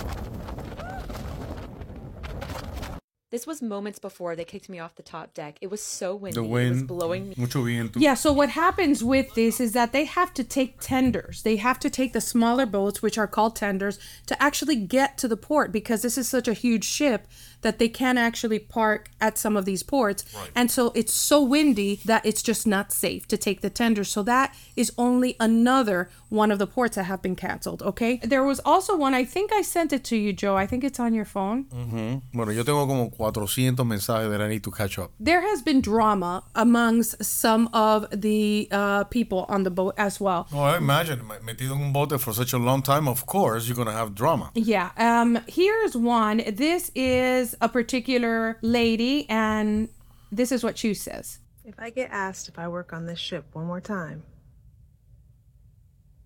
This 3.33 3.47
was 3.47 3.63
moments 3.63 3.97
before 3.97 4.35
they 4.35 4.45
kicked 4.45 4.69
me 4.69 4.77
off 4.77 4.93
the 4.93 5.01
top 5.01 5.33
deck. 5.33 5.57
It 5.59 5.71
was 5.71 5.81
so 5.81 6.13
windy. 6.13 6.35
The 6.35 6.45
It 6.45 6.49
was 6.49 6.69
wind. 6.77 6.87
blowing 6.87 7.29
me. 7.29 7.35
Mucho 7.35 7.63
viento. 7.63 7.99
Yeah, 7.99 8.13
so 8.13 8.31
what 8.31 8.49
happens 8.49 9.03
with 9.03 9.33
this 9.33 9.59
is 9.59 9.71
that 9.71 9.91
they 9.91 10.05
have 10.05 10.35
to 10.35 10.43
take 10.43 10.79
tenders. 10.79 11.41
They 11.41 11.55
have 11.55 11.79
to 11.79 11.89
take 11.89 12.13
the 12.13 12.21
smaller 12.21 12.67
boats, 12.67 13.01
which 13.01 13.17
are 13.17 13.25
called 13.25 13.55
tenders, 13.55 13.97
to 14.27 14.39
actually 14.39 14.75
get 14.75 15.17
to 15.17 15.27
the 15.27 15.35
port 15.35 15.71
because 15.71 16.03
this 16.03 16.15
is 16.15 16.27
such 16.27 16.47
a 16.47 16.53
huge 16.53 16.83
ship 16.85 17.25
that 17.63 17.79
they 17.79 17.89
can't 17.89 18.17
actually 18.17 18.59
park 18.59 19.09
at 19.19 19.37
some 19.37 19.57
of 19.57 19.65
these 19.65 19.83
ports. 19.83 20.23
And 20.55 20.69
so 20.69 20.91
it's 20.95 21.13
so 21.13 21.41
windy 21.41 21.99
that 22.05 22.25
it's 22.25 22.41
just 22.41 22.67
not 22.67 22.91
safe 22.91 23.27
to 23.29 23.37
take 23.37 23.61
the 23.61 23.69
tender. 23.69 24.03
So 24.03 24.23
that 24.23 24.55
is 24.75 24.91
only 24.97 25.35
another 25.39 26.09
one 26.29 26.51
of 26.51 26.59
the 26.59 26.67
ports 26.67 26.95
that 26.95 27.03
have 27.03 27.21
been 27.21 27.35
canceled, 27.35 27.81
okay? 27.83 28.19
There 28.23 28.43
was 28.43 28.59
also 28.65 28.95
one, 28.97 29.13
I 29.13 29.23
think 29.23 29.51
I 29.53 29.61
sent 29.61 29.93
it 29.93 30.03
to 30.05 30.15
you, 30.17 30.33
Joe. 30.33 30.55
I 30.57 30.65
think 30.65 30.83
it's 30.83 30.99
on 30.99 31.13
your 31.13 31.25
phone. 31.25 31.65
Mhm. 31.73 32.21
Bueno, 32.33 32.51
yo 32.51 32.63
tengo 32.63 32.85
como 32.87 33.09
400 33.11 33.85
mensajes 33.85 34.29
that 34.31 34.41
I 34.41 34.47
need 34.47 34.63
to 34.63 34.71
catch 34.71 34.97
up. 34.97 35.11
there 35.19 35.41
has 35.41 35.61
been 35.61 35.79
drama 35.81 36.43
amongst 36.55 37.23
some 37.23 37.69
of 37.73 38.05
the 38.11 38.67
uh, 38.71 39.03
people 39.05 39.45
on 39.47 39.63
the 39.63 39.69
boat 39.71 39.93
as 39.97 40.19
well. 40.19 40.47
Oh, 40.53 40.59
I 40.61 40.77
imagine 40.77 41.19
metido 41.45 41.75
en 41.75 41.81
un 41.83 41.91
bote 41.93 42.19
for 42.19 42.33
such 42.33 42.53
a 42.53 42.57
long 42.57 42.81
time. 42.81 43.07
Of 43.07 43.25
course, 43.25 43.67
you're 43.67 43.75
gonna 43.75 43.91
have 43.97 44.13
drama. 44.15 44.51
Yeah. 44.55 44.89
Um. 44.97 45.39
Here's 45.47 45.95
one. 45.95 46.37
This 46.55 46.91
is 46.95 47.52
a 47.61 47.69
particular 47.69 48.57
lady, 48.61 49.29
and 49.29 49.89
this 50.31 50.51
is 50.51 50.63
what 50.63 50.77
she 50.77 50.93
says. 50.93 51.39
If 51.65 51.75
I 51.77 51.89
get 51.89 52.09
asked 52.11 52.49
if 52.49 52.59
I 52.59 52.67
work 52.67 52.93
on 52.93 53.05
this 53.05 53.19
ship 53.19 53.45
one 53.53 53.65
more 53.65 53.81
time, 53.81 54.23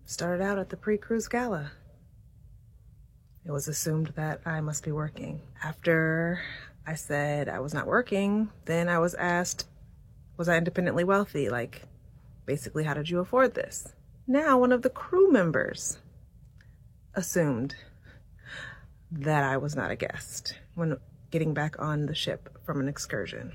started 0.05 0.43
out 0.43 0.57
at 0.57 0.69
the 0.69 0.77
pre 0.77 0.97
cruise 0.97 1.27
gala. 1.27 1.71
It 3.45 3.51
was 3.51 3.67
assumed 3.67 4.07
that 4.15 4.41
I 4.45 4.59
must 4.61 4.83
be 4.83 4.91
working. 4.91 5.41
After 5.63 6.41
I 6.85 6.95
said 6.95 7.47
I 7.47 7.59
was 7.59 7.73
not 7.73 7.87
working, 7.87 8.49
then 8.65 8.89
I 8.89 8.99
was 8.99 9.13
asked, 9.15 9.67
was 10.37 10.49
I 10.49 10.57
independently 10.57 11.03
wealthy? 11.03 11.49
Like, 11.49 11.83
basically, 12.45 12.83
how 12.83 12.93
did 12.93 13.09
you 13.09 13.19
afford 13.19 13.53
this? 13.53 13.93
Now, 14.27 14.57
one 14.57 14.71
of 14.71 14.81
the 14.81 14.89
crew 14.89 15.31
members 15.31 15.99
assumed 17.13 17.75
that 19.11 19.43
I 19.43 19.57
was 19.57 19.75
not 19.75 19.91
a 19.91 19.95
guest 19.95 20.55
when 20.75 20.97
getting 21.31 21.53
back 21.53 21.75
on 21.79 22.05
the 22.05 22.15
ship 22.15 22.57
from 22.65 22.79
an 22.79 22.87
excursion. 22.87 23.53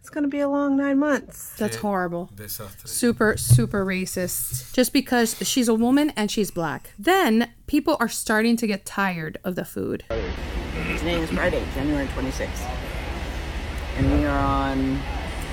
It's 0.00 0.10
going 0.10 0.24
to 0.24 0.30
be 0.30 0.40
a 0.40 0.48
long 0.48 0.76
nine 0.76 0.98
months. 0.98 1.54
That's 1.58 1.76
horrible. 1.76 2.30
Super, 2.84 3.36
super 3.36 3.84
racist. 3.84 4.72
Just 4.72 4.94
because 4.94 5.36
she's 5.46 5.68
a 5.68 5.74
woman 5.74 6.10
and 6.16 6.30
she's 6.30 6.50
black. 6.50 6.94
Then 6.98 7.52
people 7.66 7.96
are 8.00 8.08
starting 8.08 8.56
to 8.56 8.66
get 8.66 8.86
tired 8.86 9.38
of 9.44 9.54
the 9.54 9.66
food. 9.66 10.04
Today 10.08 11.20
is 11.20 11.28
Friday, 11.30 11.62
January 11.74 12.06
26th. 12.06 12.70
And 13.98 14.12
we 14.12 14.24
are 14.24 14.38
on 14.38 14.98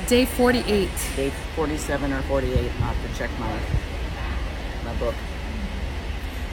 Day 0.08 0.24
48. 0.26 0.90
day 1.16 1.32
47 1.56 2.14
or 2.14 2.22
48. 2.22 2.58
I'll 2.58 2.70
have 2.70 3.12
to 3.12 3.18
check 3.18 3.32
my, 3.40 3.60
my 4.86 4.98
book. 5.00 5.16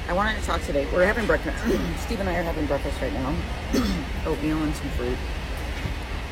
I 0.08 0.14
wanted 0.14 0.38
to 0.40 0.44
talk 0.44 0.60
today. 0.62 0.86
We're 0.92 1.06
having 1.06 1.26
breakfast. 1.26 1.56
Steve 2.04 2.20
and 2.20 2.28
I 2.28 2.36
are 2.36 2.42
having 2.42 2.66
breakfast 2.66 3.00
right 3.00 3.12
now. 3.12 3.34
Oatmeal 4.26 4.62
and 4.62 4.74
some 4.74 4.88
fruit. 4.90 5.16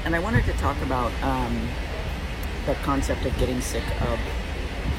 And 0.04 0.16
I 0.16 0.18
wanted 0.18 0.44
to 0.46 0.52
talk 0.54 0.76
about 0.82 1.12
um, 1.22 1.68
the 2.66 2.74
concept 2.82 3.24
of 3.24 3.36
getting 3.38 3.60
sick 3.60 3.84
of 4.02 4.18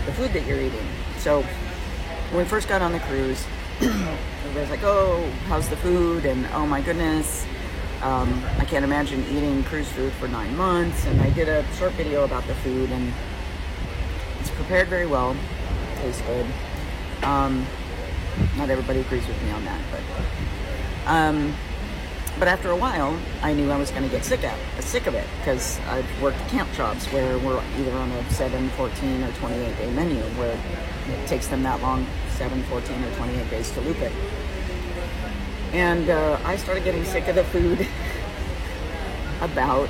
the 0.05 0.13
food 0.13 0.31
that 0.34 0.45
you're 0.47 0.60
eating. 0.60 0.88
So 1.17 1.41
when 2.31 2.43
we 2.43 2.45
first 2.45 2.69
got 2.69 2.81
on 2.81 2.93
the 2.93 2.99
cruise, 3.01 3.45
everybody's 3.81 4.69
like, 4.69 4.84
"Oh, 4.84 5.29
how's 5.47 5.67
the 5.67 5.77
food?" 5.77 6.25
and 6.25 6.45
"Oh 6.53 6.65
my 6.65 6.81
goodness, 6.81 7.45
um, 8.01 8.43
I 8.57 8.65
can't 8.65 8.86
imagine 8.86 9.25
eating 9.31 9.63
cruise 9.65 9.89
food 9.89 10.13
for 10.13 10.27
nine 10.27 10.55
months." 10.55 11.05
And 11.05 11.19
I 11.21 11.29
did 11.31 11.49
a 11.49 11.65
short 11.73 11.91
video 11.93 12.23
about 12.23 12.47
the 12.47 12.55
food, 12.55 12.89
and 12.91 13.12
it's 14.39 14.51
prepared 14.51 14.88
very 14.88 15.07
well, 15.07 15.36
tastes 15.97 16.21
good. 16.21 16.45
Um, 17.23 17.65
not 18.57 18.69
everybody 18.69 19.01
agrees 19.01 19.27
with 19.27 19.41
me 19.43 19.51
on 19.51 19.65
that, 19.65 19.81
but 19.91 20.01
um, 21.11 21.55
but 22.39 22.47
after 22.47 22.71
a 22.71 22.75
while, 22.75 23.19
I 23.41 23.53
knew 23.53 23.69
I 23.69 23.77
was 23.77 23.91
going 23.91 24.03
to 24.03 24.09
get 24.09 24.23
sick 24.23 24.43
of 24.43 24.53
sick 24.83 25.05
of 25.07 25.13
it 25.13 25.27
because 25.39 25.79
I've 25.87 26.21
worked 26.21 26.39
camp 26.49 26.71
jobs 26.73 27.05
where 27.07 27.37
we're 27.39 27.61
either 27.77 27.91
on 27.91 28.09
a 28.11 28.29
7, 28.31 28.69
14, 28.69 29.23
or 29.23 29.31
28 29.33 29.77
day 29.77 29.91
menu 29.91 30.21
where 30.39 30.57
it 31.07 31.27
takes 31.27 31.47
them 31.47 31.63
that 31.63 31.81
long 31.81 32.05
7, 32.31 32.63
14, 32.63 33.03
or 33.03 33.15
28 33.15 33.49
days 33.49 33.71
to 33.71 33.81
loop 33.81 33.97
it. 33.99 34.11
And 35.73 36.09
uh, 36.09 36.39
I 36.43 36.55
started 36.57 36.83
getting 36.83 37.05
sick 37.05 37.27
of 37.27 37.35
the 37.35 37.43
food 37.45 37.87
about 39.41 39.89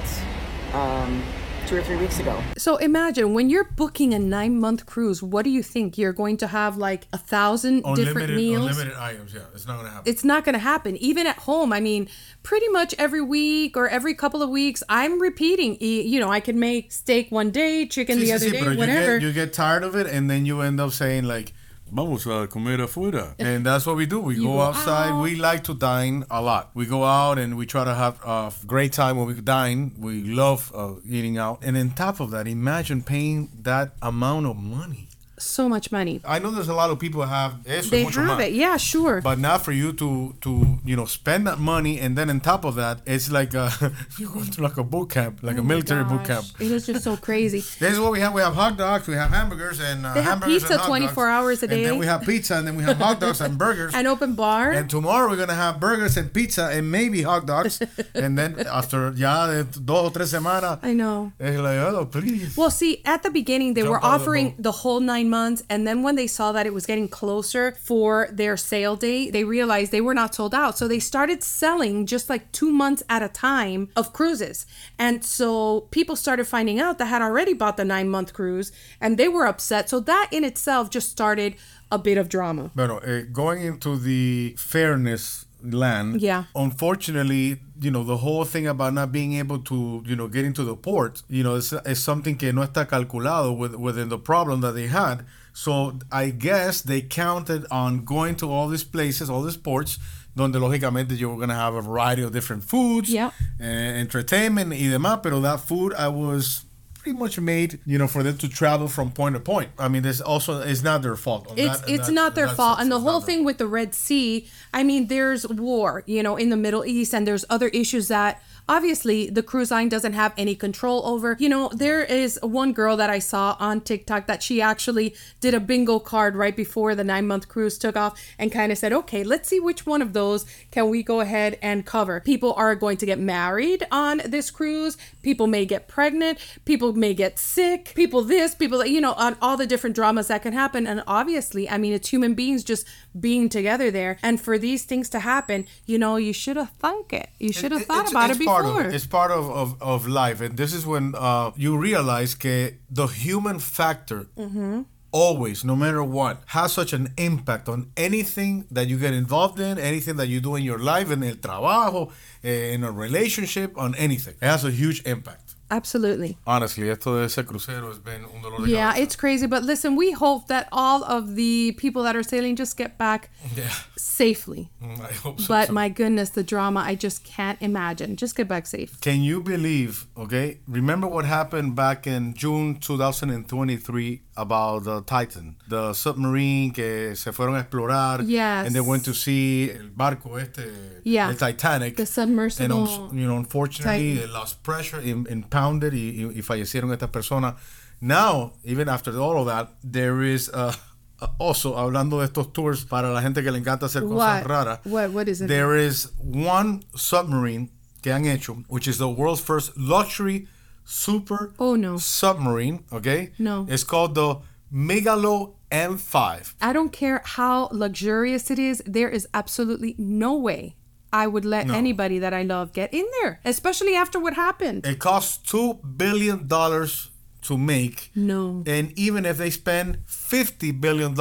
um, 0.73 1.23
two 1.72 1.78
or 1.78 1.84
three 1.84 1.96
weeks 1.96 2.20
ago. 2.20 2.38
So 2.58 2.76
imagine 2.76 3.34
when 3.34 3.50
you're 3.50 3.64
booking 3.64 4.14
a 4.14 4.20
nine 4.20 4.60
month 4.60 4.86
cruise, 4.86 5.24
what 5.24 5.44
do 5.46 5.50
you 5.50 5.64
think? 5.64 5.98
You're 5.98 6.12
going 6.12 6.36
to 6.38 6.48
have 6.48 6.76
like 6.76 7.08
a 7.14 7.18
thousand 7.18 7.84
different 7.96 8.34
meals? 8.36 8.72
unlimited 8.72 8.98
items. 9.00 9.34
Yeah, 9.34 9.42
it's 9.56 9.66
not 9.66 9.78
gonna 9.78 9.90
happen. 9.90 10.12
it's 10.12 10.26
not 10.26 10.44
going 10.44 10.54
to 10.54 10.60
happen. 10.60 10.98
Even 10.98 11.26
at 11.28 11.38
home, 11.38 11.72
I 11.72 11.80
mean, 11.80 12.10
pretty 12.44 12.68
much 12.68 12.94
every 13.00 13.22
week 13.22 13.78
or 13.78 13.88
every 13.88 14.14
couple 14.14 14.44
of 14.44 14.50
weeks, 14.50 14.84
I'm 14.90 15.22
repeating. 15.22 15.78
e- 15.80 16.02
You 16.02 16.20
know, 16.20 16.30
I 16.30 16.42
can 16.42 16.60
make 16.60 16.92
steak 16.92 17.32
one 17.32 17.52
day, 17.52 17.86
chicken 17.86 18.18
Sí, 18.18 18.22
the 18.22 18.28
sí, 18.32 18.36
other 18.36 18.46
sí, 18.48 18.52
day, 18.52 18.60
pero 18.60 18.72
you 18.72 18.78
whatever. 18.78 19.14
get, 19.20 19.22
you 19.28 19.32
get 19.32 19.54
tired 19.54 19.84
of 19.84 19.96
it, 19.96 20.08
and 20.08 20.30
then 20.30 20.46
you 20.46 20.60
end 20.60 20.82
up 20.82 20.92
saying 20.92 21.24
like, 21.24 21.54
vamos 21.91 22.25
a 22.27 22.47
comer 22.47 22.77
afuera. 22.80 23.36
And 23.39 23.65
that's 23.65 23.86
what 23.86 23.95
we 23.97 24.06
do. 24.06 24.19
We 24.21 24.36
You 24.36 24.43
go 24.43 24.54
go 24.54 24.62
outside. 24.62 25.12
out. 25.12 25.21
We 25.21 25.36
like 25.36 25.63
to 25.65 25.73
dine 25.73 26.25
a 26.30 26.41
lot. 26.41 26.71
We 26.73 26.86
go 26.86 27.04
out 27.04 27.38
and 27.38 27.56
we 27.58 27.65
try 27.65 27.84
to 27.84 27.93
have 27.93 28.19
a 28.25 28.51
great 28.65 28.93
time 28.93 29.17
when 29.17 29.27
we 29.27 29.34
dine. 29.41 29.91
We 29.97 30.23
love 30.23 30.71
uh, 30.73 30.93
eating 31.06 31.38
out. 31.38 31.60
And 31.63 31.77
on 31.77 31.91
top 31.91 32.19
of 32.19 32.32
that, 32.32 32.47
imagine 32.47 33.04
paying 33.04 33.49
that 33.63 33.93
amount 34.01 34.45
of 34.47 34.56
money. 34.58 35.08
So 35.41 35.67
much 35.67 35.91
money. 35.91 36.21
I 36.25 36.39
know 36.39 36.51
there's 36.51 36.69
a 36.69 36.73
lot 36.73 36.89
of 36.91 36.99
people 36.99 37.23
have 37.23 37.54
eso 37.65 37.89
They 37.89 38.04
mucho 38.04 38.21
have 38.21 38.38
más. 38.39 38.47
it. 38.47 38.54
Yeah, 38.54 38.77
sure. 38.77 39.21
But 39.21 39.39
not 39.39 39.63
for 39.65 39.71
you 39.71 39.91
to 39.93 40.36
to 40.41 40.51
you 40.86 40.95
know 40.95 41.06
spend 41.06 41.47
that 41.47 41.60
money 41.60 41.99
and 41.99 42.15
then 42.17 42.30
on 42.30 42.39
top 42.39 42.63
of 42.65 42.75
that, 42.75 43.01
it's 43.06 43.32
like 43.32 43.54
a, 43.54 43.71
you 44.19 44.30
go 44.30 44.41
to 44.43 44.62
like 44.62 44.77
a 44.77 44.84
boot 44.84 45.10
camp, 45.10 45.39
like 45.41 45.58
a 45.58 45.60
Oh 45.60 45.63
my 45.63 45.69
military 45.73 46.04
boot 46.04 46.23
camp. 46.25 46.45
gosh. 46.58 46.62
It 46.65 46.71
is 46.71 46.86
just 46.86 47.04
so 47.04 47.17
crazy. 47.17 47.62
This 47.82 47.93
is 47.93 47.99
what 47.99 48.12
we 48.12 48.19
have. 48.21 48.34
We 48.34 48.41
have 48.41 48.54
hot 48.56 48.77
dogs, 48.77 49.08
we 49.08 49.15
have 49.15 49.32
hamburgers, 49.32 49.80
and 49.80 50.06
uh, 50.06 50.13
They 50.13 50.21
have 50.21 50.39
hamburgers 50.41 50.63
pizza 50.63 50.73
and 50.77 50.84
24 50.84 51.10
dogs. 51.10 51.32
hours 51.36 51.58
a 51.63 51.67
day. 51.67 51.75
And 51.75 51.86
then 51.86 51.97
we 51.97 52.06
have 52.06 52.21
pizza, 52.21 52.54
and 52.58 52.67
then 52.67 52.75
we 52.77 52.84
have 52.84 52.97
hot 52.97 53.19
dogs 53.19 53.41
and 53.41 53.58
burgers. 53.65 53.93
An 53.95 54.06
open 54.08 54.36
bar. 54.36 54.71
And 54.71 54.89
tomorrow 54.89 55.25
we're 55.30 55.38
gonna 55.43 55.56
have 55.65 55.80
burgers 55.80 56.17
and 56.17 56.32
pizza 56.32 56.69
and 56.71 56.91
maybe 56.91 57.23
hot 57.23 57.45
dogs. 57.47 57.82
and 58.13 58.38
then 58.38 58.60
after 58.69 59.12
yeah, 59.17 59.63
dos 59.89 60.06
o 60.06 60.10
tres 60.12 60.32
semanas, 60.34 60.77
I 60.84 60.93
know. 60.93 61.32
it's 61.39 61.58
like 61.58 61.80
oh 61.82 62.06
please. 62.06 62.56
Well, 62.56 62.69
see, 62.69 63.01
at 63.06 63.23
the 63.23 63.32
beginning, 63.32 63.73
they 63.73 63.82
Jump 63.82 63.91
were 63.91 64.04
out 64.04 64.04
of 64.04 64.21
the 64.21 64.23
offering 64.23 64.47
the, 64.60 64.71
whole 64.71 64.99
nine 64.99 65.30
months. 65.32 65.63
And 65.67 65.88
then 65.88 66.04
when 66.04 66.15
they 66.15 66.28
saw 66.28 66.52
that 66.52 66.67
it 66.67 66.74
was 66.74 66.86
getting 66.86 67.08
closer 67.08 67.72
for 67.80 68.28
their 68.32 68.56
sale 68.56 68.96
date, 68.96 69.32
they 69.32 69.44
realized 69.44 69.91
they 69.91 70.08
were 70.10 70.13
not 70.13 70.36
sold 70.36 70.54
out. 70.54 70.78
So 70.78 70.88
they 70.88 71.00
started 71.00 71.41
selling 71.41 72.06
just 72.06 72.30
like 72.30 72.52
two 72.52 72.72
months 72.72 73.02
at 73.10 73.24
a 73.24 73.30
time 73.30 73.89
of 73.96 74.13
cruises. 74.13 74.67
And 75.00 75.26
so 75.26 75.88
people 75.89 76.15
started 76.15 76.46
finding 76.46 76.80
out 76.80 77.00
that 77.00 77.06
had 77.06 77.24
already 77.24 77.54
bought 77.54 77.78
the 77.78 77.86
nine 77.86 78.10
month 78.10 78.34
cruise 78.34 78.72
and 79.00 79.17
they 79.17 79.28
were 79.28 79.48
upset. 79.48 79.89
So 79.89 80.00
that 80.02 80.28
in 80.32 80.44
itself 80.44 80.91
just 80.91 81.10
started 81.10 81.56
a 81.91 81.98
bit 81.98 82.17
of 82.17 82.30
drama. 82.30 82.72
Bueno, 82.76 83.00
eh, 83.00 83.24
going 83.32 83.63
into 83.63 83.98
the 83.98 84.56
fairness 84.58 85.46
land. 85.63 86.21
Yeah. 86.21 86.45
Unfortunately, 86.56 87.60
you 87.80 87.91
know, 87.91 88.04
the 88.04 88.17
whole 88.17 88.45
thing 88.45 88.67
about 88.67 88.93
not 88.93 89.12
being 89.12 89.34
able 89.34 89.60
to, 89.60 90.04
you 90.06 90.15
know, 90.15 90.28
get 90.28 90.45
into 90.45 90.63
the 90.63 90.76
port, 90.76 91.21
you 91.30 91.43
know, 91.43 91.56
is, 91.56 91.74
is 91.86 92.04
something 92.04 92.36
que 92.38 92.52
no 92.52 92.62
está 92.65 92.86
calculado 92.88 93.56
with, 93.58 93.76
within 93.76 94.10
the 94.10 94.17
problem 94.17 94.62
that 94.62 94.74
they 94.74 94.88
had. 94.88 95.26
So 95.54 96.00
I 96.12 96.30
guess 96.30 96.82
they 96.82 97.02
counted 97.02 97.65
on 97.71 98.04
going 98.06 98.36
to 98.38 98.50
all 98.52 98.67
these 98.67 98.84
places, 98.84 99.30
all 99.30 99.43
these 99.43 99.58
ports, 99.58 100.00
donde 100.36 100.56
lógicamente 100.56 101.17
you 101.17 101.30
were 101.30 101.36
going 101.36 101.50
to 101.50 101.56
have 101.56 101.74
a 101.76 101.82
variety 101.82 102.24
of 102.24 102.32
different 102.32 102.63
foods, 102.63 103.10
Yeah. 103.10 103.32
eh, 103.60 104.00
entertainment 104.00 104.71
y 104.71 104.88
demás, 104.88 105.21
pero 105.21 105.41
that 105.41 105.60
food 105.60 105.93
I 105.93 106.08
was 106.08 106.63
pretty 107.02 107.18
much 107.18 107.40
made, 107.40 107.80
you 107.86 107.98
know, 107.98 108.08
for 108.08 108.22
them 108.22 108.38
to 108.38 108.48
travel 108.48 108.88
from 108.88 109.12
point 109.12 109.34
to 109.36 109.40
point. 109.42 109.70
I 109.80 109.88
mean, 109.88 110.04
this 110.04 110.22
also 110.22 110.60
is 110.62 110.84
not 110.84 111.02
their 111.02 111.16
fault. 111.16 111.52
It's 111.58 111.80
that- 111.82 111.90
it's 111.90 112.08
that- 112.08 112.14
not 112.14 112.36
their 112.36 112.48
fault. 112.50 112.78
sense. 112.78 112.84
And 112.84 112.92
the 112.92 112.98
It's 112.98 113.06
whole 113.06 113.22
thing 113.22 113.44
with 113.44 113.58
the 113.58 113.66
Red 113.68 113.96
Sea, 113.96 114.48
I 114.74 114.84
mean, 114.84 115.08
there's 115.08 115.48
war, 115.48 116.04
you 116.06 116.22
know, 116.22 116.36
in 116.38 116.50
the 116.50 116.58
Middle 116.58 116.86
East, 116.86 117.14
and 117.14 117.28
there's 117.28 117.44
other 117.50 117.70
issues 117.70 118.08
that 118.10 118.42
obviously 118.67 119.30
the 119.30 119.43
cruise 119.43 119.71
line 119.71 119.89
doesn't 119.89 120.13
have 120.13 120.34
any 120.38 120.56
control 120.56 121.06
over. 121.06 121.36
You 121.39 121.50
know, 121.50 121.69
there 121.74 122.04
is 122.04 122.39
one 122.41 122.74
girl 122.74 122.97
that 122.97 123.10
I 123.10 123.19
saw 123.19 123.56
on 123.60 123.82
TikTok 123.82 124.28
that 124.28 124.43
she 124.43 124.62
actually 124.62 125.15
did 125.39 125.54
a 125.54 125.60
bingo 125.60 126.00
card 126.00 126.36
right 126.36 126.56
before 126.56 126.95
the 126.95 127.04
nine 127.04 127.28
month 127.28 127.47
cruise 127.47 127.78
took 127.78 127.95
off 127.95 128.19
and 128.38 128.52
kind 128.52 128.71
of 128.71 128.78
said, 128.78 128.93
okay, 128.93 129.24
let's 129.24 129.50
see 129.50 129.60
which 129.60 129.86
one 129.86 130.02
of 130.02 130.13
those 130.13 130.45
can 130.71 130.89
we 130.89 131.04
go 131.04 131.19
ahead 131.19 131.58
and 131.62 131.86
cover. 131.86 132.19
People 132.19 132.54
are 132.54 132.76
going 132.76 132.97
to 132.97 133.06
get 133.06 133.19
married 133.19 133.86
on 133.91 134.21
this 134.26 134.52
cruise. 134.52 134.97
People 135.21 135.47
may 135.47 135.65
get 135.65 135.88
pregnant. 135.88 136.39
People 136.65 136.93
may 136.93 137.13
get 137.13 137.39
sick. 137.39 137.93
People 137.95 138.21
this, 138.24 138.56
people 138.56 138.80
that, 138.80 138.89
you 138.89 139.02
know, 139.02 139.13
on 139.13 139.38
all 139.41 139.58
the 139.58 139.67
different 139.67 139.95
dramas 139.95 140.28
that 140.28 140.41
can 140.41 140.54
happen. 140.54 140.88
And 140.88 141.04
obviously, 141.08 141.69
I 141.69 141.78
mean, 141.78 141.93
it's 141.93 142.10
human 142.10 142.34
beings 142.34 142.63
just 142.63 142.88
being 143.19 143.50
together 143.50 143.91
there. 143.91 144.17
And 144.24 144.39
for 144.39 144.58
these 144.58 144.84
things 144.84 145.10
to 145.10 145.19
happen, 145.19 145.65
you 145.86 145.97
know, 145.97 146.15
you 146.15 146.34
should 146.34 146.58
have 146.58 146.71
thunk 146.71 147.13
it. 147.13 147.30
You 147.39 147.52
should 147.52 147.71
have 147.71 147.86
thought 147.86 148.04
it's, 148.04 148.12
about 148.12 148.30
it's 148.30 148.39
it 148.39 148.45
part 148.54 148.66
of 148.66 148.76
it. 148.86 148.94
It's 148.96 149.08
part 149.08 149.32
of, 149.32 149.50
of, 149.50 149.82
of 149.82 150.08
life, 150.08 150.42
and 150.42 150.58
this 150.58 150.74
is 150.74 150.86
when 150.86 151.14
uh, 151.16 151.52
you 151.56 151.78
realize 151.78 152.36
que 152.36 152.78
the 152.90 153.08
human 153.08 153.60
factor 153.60 154.28
Mhm. 154.38 154.86
always, 155.14 155.64
no 155.66 155.76
matter 155.76 156.02
what, 156.04 156.36
has 156.48 156.72
such 156.72 156.94
an 156.94 157.10
impact 157.18 157.68
on 157.68 157.88
anything 157.98 158.66
that 158.72 158.88
you 158.88 158.98
get 158.98 159.14
involved 159.14 159.60
in, 159.60 159.78
anything 159.78 160.16
that 160.18 160.28
you 160.28 160.40
do 160.40 160.56
in 160.56 160.64
your 160.64 160.80
life, 160.80 161.12
in 161.12 161.22
el 161.24 161.36
trabajo, 161.36 162.12
eh, 162.44 162.74
in 162.74 162.84
a 162.84 162.92
relationship, 162.92 163.70
on 163.78 163.94
anything. 163.96 164.36
It 164.42 164.46
has 164.48 164.64
a 164.64 164.72
huge 164.72 165.02
impact. 165.06 165.51
Absolutely. 165.72 166.38
Honestly, 166.46 166.90
esto 166.90 167.18
de 167.18 167.26
ese 167.26 167.44
crucero 167.46 167.88
has 167.88 167.98
been 167.98 168.26
un 168.26 168.42
dolor 168.42 168.66
de 168.66 168.70
Yeah, 168.72 168.90
cabeza. 168.92 169.04
it's 169.04 169.16
crazy. 169.16 169.48
But 169.48 169.64
listen, 169.64 169.96
we 169.96 170.12
hope 170.12 170.48
that 170.50 170.68
all 170.72 171.04
of 171.06 171.36
the 171.36 171.72
people 171.78 172.04
that 172.04 172.16
are 172.16 172.24
sailing 172.24 172.56
just 172.58 172.76
get 172.78 172.98
back 172.98 173.30
Yeah. 173.56 173.70
safely. 173.98 174.70
Mm, 174.84 175.00
I 175.00 175.14
hope 175.14 175.40
so. 175.40 175.48
But 175.48 175.68
too. 175.68 175.74
my 175.74 175.88
goodness, 175.90 176.30
the 176.32 176.44
drama, 176.44 176.82
I 176.86 176.96
just 176.96 177.24
can't 177.24 177.58
imagine. 177.62 178.18
Just 178.18 178.36
get 178.36 178.48
back 178.50 178.68
safe. 178.68 179.00
Can 179.00 179.22
you 179.24 179.42
believe, 179.42 180.08
okay? 180.18 180.60
Remember 180.68 181.08
what 181.08 181.24
happened 181.26 181.76
back 181.76 182.06
in 182.06 182.34
June 182.34 182.76
2023 182.80 184.22
about 184.38 184.84
the 184.84 185.02
Titan, 185.04 185.56
the 185.70 185.94
submarine 185.94 186.72
que 186.72 187.16
se 187.16 187.32
fueron 187.32 187.56
a 187.56 187.60
explorar. 187.64 188.22
Yes. 188.26 188.66
And 188.68 188.76
they 188.76 188.82
went 188.82 189.06
to 189.06 189.14
see 189.14 189.72
el 189.72 189.90
barco 189.96 190.38
este, 190.38 190.70
Yeah. 191.04 191.30
el 191.30 191.36
Titanic. 191.36 191.96
The 191.98 192.06
submersible 192.06 192.64
And, 192.66 192.90
um, 193.12 193.18
you 193.18 193.28
know, 193.28 193.38
unfortunately, 193.38 194.16
Titan. 194.16 194.30
it 194.30 194.34
lost 194.34 194.64
pressure, 194.64 195.00
im- 195.02 195.28
impounded 195.30 195.61
y, 195.93 196.24
y, 196.26 196.39
y 196.39 196.41
fallecieron 196.41 196.91
estas 196.91 197.10
personas. 197.10 197.56
Now, 198.02 198.54
even 198.63 198.89
after 198.89 199.12
all 199.19 199.38
of 199.38 199.45
that, 199.47 199.69
there 199.84 200.21
is 200.24 200.50
uh, 200.54 200.74
also, 201.39 201.76
hablando 201.78 202.19
de 202.19 202.26
estos 202.28 202.52
tours, 202.52 202.84
para 202.86 203.12
la 203.12 203.21
gente 203.21 203.43
que 203.43 203.52
le 203.52 203.60
encanta 203.60 203.86
hacer 203.86 204.02
cosas 204.04 204.41
What? 204.41 204.47
raras. 204.47 204.80
What? 204.86 205.12
What 205.12 205.28
is 205.28 205.41
it? 205.41 205.47
There 205.47 205.76
is 205.76 206.12
one 206.17 206.84
submarine 206.95 207.69
que 208.02 208.12
han 208.12 208.26
hecho, 208.26 208.63
which 208.67 208.88
is 208.88 208.97
the 208.97 209.08
world's 209.10 209.41
first 209.41 209.78
luxury 209.78 210.47
super 210.84 211.54
Oh, 211.60 211.76
no. 211.76 211.97
submarine, 211.97 212.84
okay? 212.91 213.32
No. 213.38 213.67
It's 213.69 213.84
called 213.84 214.15
the 214.15 214.38
Migaloo 214.74 215.54
M5. 215.71 216.56
I 216.62 216.74
don't 216.74 216.91
care 216.91 217.21
how 217.24 217.69
luxurious 217.71 218.50
it 218.50 218.58
is, 218.60 218.82
there 218.88 219.10
is 219.10 219.28
absolutely 219.34 219.95
no 220.00 220.36
way 220.36 220.76
I 221.13 221.28
would 221.28 221.45
let 221.45 221.67
No. 221.67 221.74
anybody 221.74 222.19
that 222.19 222.34
I 222.34 222.43
love 222.43 222.71
get 222.74 222.93
in 222.93 223.06
there, 223.21 223.39
especially 223.45 223.95
after 223.95 224.19
what 224.19 224.34
happened. 224.36 224.86
It 224.86 225.00
costs 225.00 225.39
$2 225.52 225.97
billion 225.97 226.47
to 226.47 227.58
make. 227.58 228.12
No. 228.15 228.63
And 228.65 228.93
even 228.97 229.26
if 229.26 229.38
they 229.38 229.50
spend 229.50 230.00
$50 230.08 230.80
billion, 230.80 231.15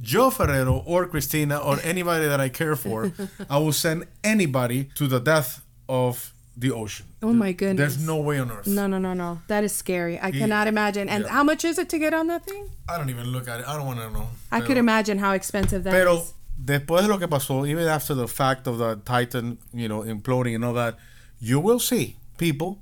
Joe 0.00 0.30
Ferrero 0.30 0.82
or 0.86 1.06
Christina 1.06 1.58
or 1.58 1.78
anybody 1.82 2.26
that 2.26 2.40
I 2.40 2.48
care 2.48 2.76
for, 2.76 3.12
I 3.50 3.58
will 3.58 3.72
send 3.72 4.06
anybody 4.24 4.88
to 4.96 5.06
the 5.06 5.20
death 5.20 5.62
of 5.88 6.32
the 6.56 6.70
ocean. 6.70 7.06
Oh 7.22 7.32
my 7.32 7.52
goodness. 7.52 7.96
There's 7.96 8.06
no 8.06 8.16
way 8.18 8.38
on 8.38 8.50
earth. 8.50 8.66
No, 8.66 8.86
no, 8.86 8.98
no, 8.98 9.12
no. 9.12 9.40
That 9.48 9.64
is 9.64 9.72
scary. 9.72 10.18
I 10.20 10.28
Yeah. 10.28 10.40
cannot 10.40 10.66
imagine. 10.68 11.08
And 11.08 11.24
Yeah. 11.24 11.30
how 11.30 11.42
much 11.42 11.64
is 11.64 11.78
it 11.78 11.88
to 11.90 11.98
get 11.98 12.14
on 12.14 12.28
that 12.28 12.44
thing? 12.44 12.70
I 12.88 12.96
don't 12.96 13.10
even 13.10 13.26
look 13.28 13.48
at 13.48 13.60
it. 13.60 13.68
I 13.68 13.76
don't 13.76 13.86
want 13.86 13.98
to 14.00 14.10
know. 14.10 14.28
I 14.52 14.60
could 14.60 14.76
imagine 14.76 15.18
how 15.18 15.32
expensive 15.32 15.82
that 15.84 15.94
is. 16.06 16.32
Después 16.56 17.02
de 17.02 17.08
lo 17.08 17.18
que 17.18 17.28
pasó, 17.28 17.66
even 17.66 17.86
after 17.88 18.14
the 18.14 18.28
fact 18.28 18.66
of 18.66 18.78
the 18.78 18.96
Titan, 19.04 19.58
you 19.72 19.88
know, 19.88 20.02
imploding 20.02 20.54
and 20.54 20.64
all 20.64 20.74
that, 20.74 20.96
you 21.40 21.60
will 21.60 21.80
see 21.80 22.16
people 22.38 22.78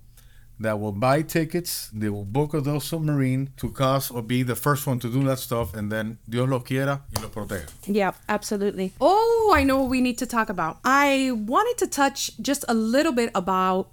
that 0.61 0.79
will 0.79 0.93
buy 0.93 1.23
tickets, 1.23 1.91
they 1.93 2.09
will 2.09 2.25
book 2.25 2.55
a 2.55 2.61
those 2.61 2.85
submarine 2.85 3.51
to 3.57 3.71
cause 3.71 4.11
or 4.11 4.23
be 4.23 4.43
the 4.43 4.55
first 4.55 4.87
one 4.87 4.99
to 5.01 5.09
do 5.11 5.23
that 5.25 5.39
stuff, 5.39 5.75
and 5.75 5.91
then 5.91 6.19
Dios 6.29 6.49
lo 6.49 6.61
quiera 6.61 7.03
y 7.15 7.23
lo 7.23 7.29
proteja. 7.29 7.69
Yeah, 7.87 8.13
absolutely. 8.29 8.93
Oh, 9.01 9.53
I 9.55 9.65
know 9.65 9.81
what 9.81 9.91
we 9.91 10.01
need 10.01 10.19
to 10.19 10.27
talk 10.27 10.49
about. 10.49 10.79
I 10.85 11.33
wanted 11.33 11.79
to 11.79 11.87
touch 11.87 12.31
just 12.41 12.65
a 12.69 12.75
little 12.75 13.13
bit 13.13 13.31
about. 13.35 13.89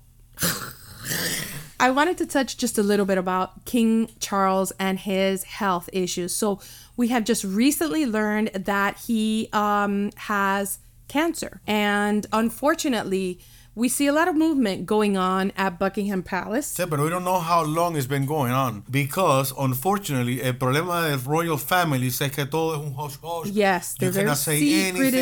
I 1.79 1.91
wanted 1.91 2.17
to 2.17 2.25
touch 2.25 2.57
just 2.57 2.77
a 2.77 2.83
little 2.83 3.05
bit 3.05 3.17
about 3.17 3.65
King 3.65 4.09
Charles 4.19 4.71
and 4.79 4.99
his 4.99 5.43
health 5.43 5.89
issues. 5.93 6.35
So, 6.35 6.59
we 6.97 7.07
have 7.07 7.23
just 7.23 7.45
recently 7.45 8.05
learned 8.05 8.49
that 8.53 8.97
he 8.97 9.47
um, 9.53 10.11
has 10.17 10.79
cancer. 11.07 11.61
And 11.65 12.25
unfortunately, 12.33 13.39
we 13.75 13.87
see 13.87 14.07
a 14.07 14.13
lot 14.13 14.27
of 14.27 14.35
movement 14.35 14.85
going 14.85 15.15
on 15.17 15.51
at 15.55 15.79
Buckingham 15.79 16.21
Palace. 16.23 16.77
Yeah, 16.77 16.85
but 16.85 16.99
we 16.99 17.09
don't 17.09 17.23
know 17.23 17.39
how 17.39 17.63
long 17.63 17.95
it's 17.95 18.07
been 18.07 18.25
going 18.25 18.51
on 18.51 18.83
because, 18.89 19.53
unfortunately, 19.57 20.41
el 20.43 20.53
problema 20.53 21.07
del 21.09 21.19
royal 21.19 21.57
family 21.57 22.07
es 22.07 22.19
que 22.19 22.45
todo 22.45 22.73
es 22.73 22.79
un 22.85 22.93
hush 22.93 23.17
hush. 23.23 23.47
Yes, 23.47 23.95
they're 23.97 24.09
you 24.09 24.13
very 24.13 24.25
cannot 24.25 24.37
say 24.37 24.59
secretive. 24.59 25.13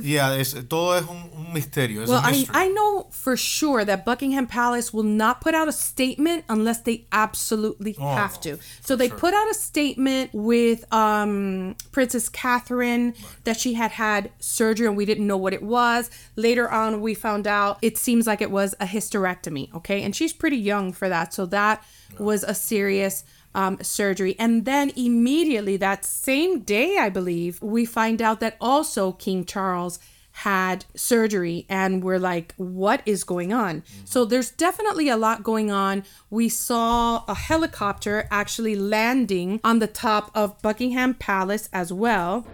anything. 0.00 0.10
Yeah, 0.10 0.42
todo 0.68 0.92
es 0.92 1.04
un, 1.08 1.30
un 1.36 1.52
misterio. 1.54 2.02
Es 2.02 2.08
Well, 2.08 2.20
I. 2.22 2.46
I 2.52 2.68
know 2.68 3.06
for 3.10 3.36
sure 3.36 3.84
that 3.84 4.04
Buckingham 4.04 4.46
Palace 4.46 4.92
will 4.92 5.02
not 5.02 5.40
put 5.40 5.54
out 5.54 5.68
a 5.68 5.72
statement 5.72 6.44
unless 6.48 6.80
they 6.82 7.06
absolutely 7.12 7.94
Oh, 7.98 8.14
have 8.14 8.40
to. 8.42 8.58
So 8.80 8.96
they 8.96 9.08
put 9.08 9.32
out 9.32 9.50
a 9.50 9.54
statement 9.54 10.30
with 10.34 10.84
um, 10.92 11.76
Princess 11.92 12.28
Catherine 12.28 13.14
that 13.44 13.58
she 13.58 13.74
had 13.74 13.92
had 13.92 14.30
surgery 14.38 14.86
and 14.86 14.96
we 14.96 15.04
didn't 15.04 15.26
know 15.26 15.36
what 15.36 15.52
it 15.54 15.62
was. 15.62 16.10
Later 16.36 16.68
on, 16.70 17.00
we 17.00 17.14
found 17.14 17.46
out 17.46 17.75
it 17.82 17.98
seems 17.98 18.26
like 18.26 18.40
it 18.40 18.50
was 18.50 18.74
a 18.80 18.86
hysterectomy. 18.86 19.74
Okay, 19.74 20.02
and 20.02 20.14
she's 20.14 20.32
pretty 20.32 20.56
young 20.56 20.92
for 20.92 21.08
that, 21.08 21.32
so 21.32 21.46
that 21.46 21.84
was 22.18 22.42
a 22.44 22.54
serious 22.54 23.24
um, 23.54 23.78
surgery. 23.82 24.36
And 24.38 24.64
then 24.64 24.92
immediately 24.96 25.76
that 25.78 26.04
same 26.04 26.60
day, 26.60 26.98
I 26.98 27.08
believe, 27.08 27.60
we 27.62 27.84
find 27.84 28.20
out 28.20 28.40
that 28.40 28.56
also 28.60 29.12
King 29.12 29.44
Charles 29.44 29.98
had 30.40 30.84
surgery 30.94 31.64
and 31.70 32.04
we're 32.04 32.18
like 32.18 32.52
what 32.58 33.00
is 33.06 33.24
going 33.24 33.54
on 33.54 33.82
so 34.04 34.22
there's 34.26 34.50
definitely 34.50 35.08
a 35.08 35.16
lot 35.16 35.42
going 35.42 35.70
on 35.70 36.04
we 36.28 36.46
saw 36.46 37.24
a 37.26 37.34
helicopter 37.34 38.28
actually 38.30 38.76
landing 38.76 39.58
on 39.64 39.78
the 39.78 39.86
top 39.86 40.30
of 40.34 40.60
buckingham 40.60 41.14
palace 41.14 41.70
as 41.72 41.90
well 41.90 42.46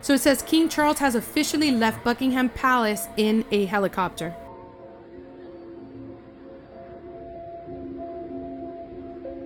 so 0.00 0.14
it 0.14 0.20
says 0.20 0.42
king 0.42 0.68
charles 0.68 0.98
has 0.98 1.14
officially 1.14 1.70
left 1.70 2.02
buckingham 2.04 2.48
palace 2.48 3.06
in 3.16 3.44
a 3.50 3.64
helicopter 3.66 4.34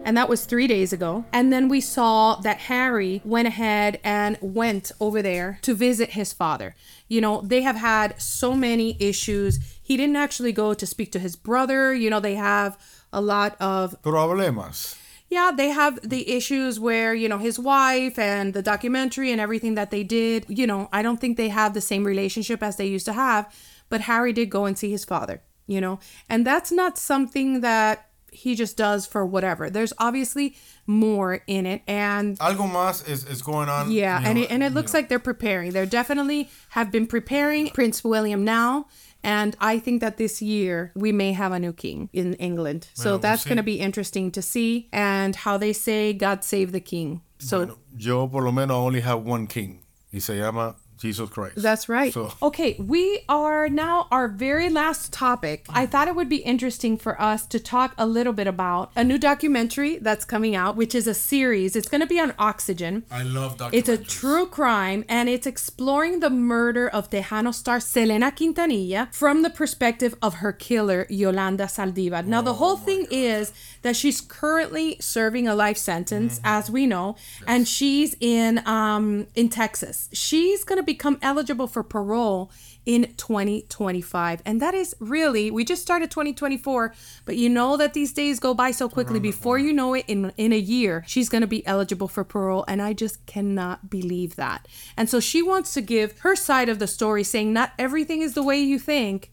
And 0.05 0.17
that 0.17 0.29
was 0.29 0.45
three 0.45 0.67
days 0.67 0.93
ago. 0.93 1.25
And 1.33 1.53
then 1.53 1.69
we 1.69 1.81
saw 1.81 2.37
that 2.37 2.59
Harry 2.59 3.23
went 3.25 3.49
ahead 3.49 4.01
and 4.03 4.37
went 4.41 4.91
over 5.01 5.23
there 5.23 5.59
to 5.63 5.75
visit 5.75 6.11
his 6.11 6.33
father. 6.33 6.75
You 7.09 7.21
know, 7.21 7.41
they 7.43 7.63
have 7.63 7.77
had 7.77 8.21
so 8.21 8.55
many 8.55 8.97
issues. 9.01 9.59
He 9.83 9.97
didn't 9.97 10.17
actually 10.17 10.53
go 10.53 10.75
to 10.75 10.87
speak 10.87 11.13
to 11.13 11.19
his 11.19 11.37
brother. 11.37 11.95
You 11.95 12.11
know, 12.11 12.21
they 12.21 12.35
have 12.35 12.79
a 13.13 13.21
lot 13.21 13.57
of 13.61 14.01
Problemas. 14.03 14.97
Yeah, 15.33 15.51
they 15.51 15.71
have 15.71 15.99
the 16.09 16.31
issues 16.31 16.79
where, 16.79 17.15
you 17.15 17.27
know, 17.27 17.39
his 17.39 17.59
wife 17.59 18.19
and 18.19 18.53
the 18.53 18.61
documentary 18.61 19.33
and 19.33 19.41
everything 19.41 19.75
that 19.77 19.91
they 19.91 20.05
did, 20.05 20.45
you 20.49 20.67
know, 20.67 20.91
I 20.93 21.01
don't 21.01 21.19
think 21.21 21.39
they 21.39 21.49
have 21.49 21.73
the 21.73 21.81
same 21.81 22.05
relationship 22.05 22.63
as 22.63 22.77
they 22.77 22.85
used 22.87 23.07
to 23.07 23.15
have. 23.15 23.43
But 23.89 24.03
Harry 24.03 24.35
did 24.35 24.51
go 24.51 24.67
and 24.67 24.77
see 24.77 24.91
his 24.91 25.07
father, 25.07 25.43
you 25.67 25.81
know, 25.81 26.01
and 26.29 26.47
that's 26.47 26.71
not 26.71 26.99
something 26.99 27.63
that 27.63 28.11
he 28.31 28.55
just 28.55 28.77
does 28.77 29.07
for 29.07 29.25
whatever. 29.25 29.71
There's 29.71 29.93
obviously 29.99 30.57
more 30.87 31.43
in 31.47 31.65
it. 31.67 31.83
And 31.87 32.39
Algo 32.39 32.71
más 32.71 33.09
is, 33.09 33.25
is 33.25 33.41
going 33.43 33.69
on. 33.71 33.91
yeah, 33.91 34.21
you 34.21 34.27
and 34.27 34.39
know, 34.39 34.45
it, 34.45 34.51
and 34.51 34.63
it 34.63 34.73
looks 34.73 34.93
like 34.93 35.09
they're 35.09 35.19
preparing. 35.19 35.73
They're 35.73 35.87
definitely 35.87 36.51
have 36.71 36.91
been 36.91 37.07
preparing 37.07 37.71
Prince 37.71 38.05
William 38.05 38.45
now. 38.45 38.87
And 39.25 39.57
I 39.61 39.79
think 39.79 40.01
that 40.01 40.17
this 40.17 40.43
year 40.43 40.93
we 40.95 41.13
may 41.13 41.33
have 41.33 41.53
a 41.53 41.59
new 41.59 41.73
king 41.73 42.09
in 42.13 42.35
England. 42.35 42.89
So 42.95 43.05
Well, 43.05 43.13
we'll 43.15 43.21
that's 43.21 43.45
going 43.45 43.57
to 43.57 43.63
be 43.63 43.79
interesting 43.79 44.31
to 44.33 44.43
see. 44.43 44.89
And 44.93 45.37
how 45.37 45.59
they 45.59 45.73
say, 45.73 46.13
God 46.13 46.45
save 46.45 46.73
the 46.73 46.81
king. 46.81 47.23
So 47.39 47.79
Yo 47.97 48.27
por 48.29 48.43
lo 48.43 48.53
menos 48.53 48.77
only 48.77 49.01
have 49.01 49.23
one 49.25 49.47
king. 49.47 49.83
Y 50.13 50.19
se 50.19 50.35
llama 50.39 50.77
Jesus 51.03 51.29
Christ. 51.29 51.57
That's 51.57 51.89
right. 51.89 52.13
So 52.13 52.33
Okay, 52.43 52.77
we 52.79 53.21
are 53.29 53.69
now 53.69 54.07
our 54.11 54.29
very 54.29 54.71
last 54.71 55.13
topic. 55.13 55.67
I 55.69 55.85
thought 55.87 56.09
it 56.09 56.15
would 56.15 56.29
be 56.29 56.37
interesting 56.39 56.97
for 56.97 57.21
us 57.21 57.45
to 57.47 57.59
talk 57.59 57.95
a 57.99 58.07
little 58.07 58.33
bit 58.33 58.47
about 58.47 58.91
a 58.97 59.05
new 59.05 59.19
documentary 59.19 59.99
that's 59.99 60.25
coming 60.25 60.55
out, 60.57 60.77
which 60.77 60.95
is 60.95 61.07
a 61.07 61.15
series. 61.15 61.77
It's 61.77 61.89
going 61.89 62.01
to 62.01 62.07
be 62.07 62.21
on 62.21 62.33
Oxygen. 62.39 63.05
I 63.11 63.23
love 63.23 63.57
documentaries. 63.59 63.79
It's 63.79 63.89
a 63.89 63.99
true 63.99 64.47
crime 64.47 65.05
and 65.09 65.29
it's 65.29 65.47
exploring 65.47 66.21
the 66.21 66.31
murder 66.31 66.89
of 66.89 67.11
Tejano 67.11 67.53
star 67.53 67.81
Selena 67.81 68.31
Quintanilla 68.31 69.13
from 69.13 69.43
the 69.43 69.51
perspective 69.51 70.15
of 70.23 70.35
her 70.35 70.53
killer, 70.53 71.07
Yolanda 71.11 71.65
Saldivar. 71.65 72.25
Now, 72.25 72.43
the 72.43 72.55
whole 72.55 72.77
thing 72.77 73.07
is 73.11 73.53
that 73.83 73.97
she's 73.97 74.21
currently 74.21 74.97
serving 75.01 75.49
a 75.49 75.55
life 75.55 75.77
sentence, 75.77 76.41
as 76.45 76.71
we 76.71 76.87
know, 76.87 77.17
and 77.47 77.67
she's 77.67 78.15
in 78.21 78.67
um 78.67 79.27
in 79.35 79.49
Texas. 79.49 80.09
She's 80.13 80.63
gonna 80.65 80.83
become 80.93 81.19
eligible 81.23 81.67
for 81.67 81.83
parole 81.83 82.51
in 82.85 83.03
2025 83.17 84.43
and 84.45 84.61
that 84.61 84.75
is 84.75 84.95
really 84.99 85.51
we 85.51 85.65
just 85.65 85.83
started 85.83 86.11
2024 86.11 86.93
but 87.25 87.37
you 87.37 87.49
know 87.49 87.77
that 87.77 87.95
these 87.95 88.13
days 88.13 88.41
go 88.41 88.53
by 88.55 88.71
so 88.71 88.89
quickly. 88.89 89.21
Before 89.21 89.59
you 89.59 89.73
know 89.73 89.95
it 89.95 90.05
in 90.09 90.33
in 90.37 90.53
a 90.53 90.59
year 90.59 91.05
she's 91.07 91.29
going 91.29 91.41
to 91.49 91.53
be 91.59 91.65
eligible 91.67 92.09
for 92.09 92.25
parole 92.25 92.65
and 92.69 92.83
i 92.83 92.93
just 92.93 93.25
cannot 93.27 93.79
believe 93.89 94.37
that. 94.37 94.69
And 94.97 95.09
so 95.09 95.21
she 95.21 95.41
wants 95.43 95.73
to 95.75 95.81
give 95.81 96.19
her 96.21 96.35
side 96.37 96.69
of 96.69 96.79
the 96.79 96.87
story 96.87 97.25
saying 97.25 97.53
not 97.53 97.73
everything 97.79 98.21
is 98.21 98.35
the 98.35 98.43
way 98.43 98.59
you 98.73 98.79
think 98.79 99.31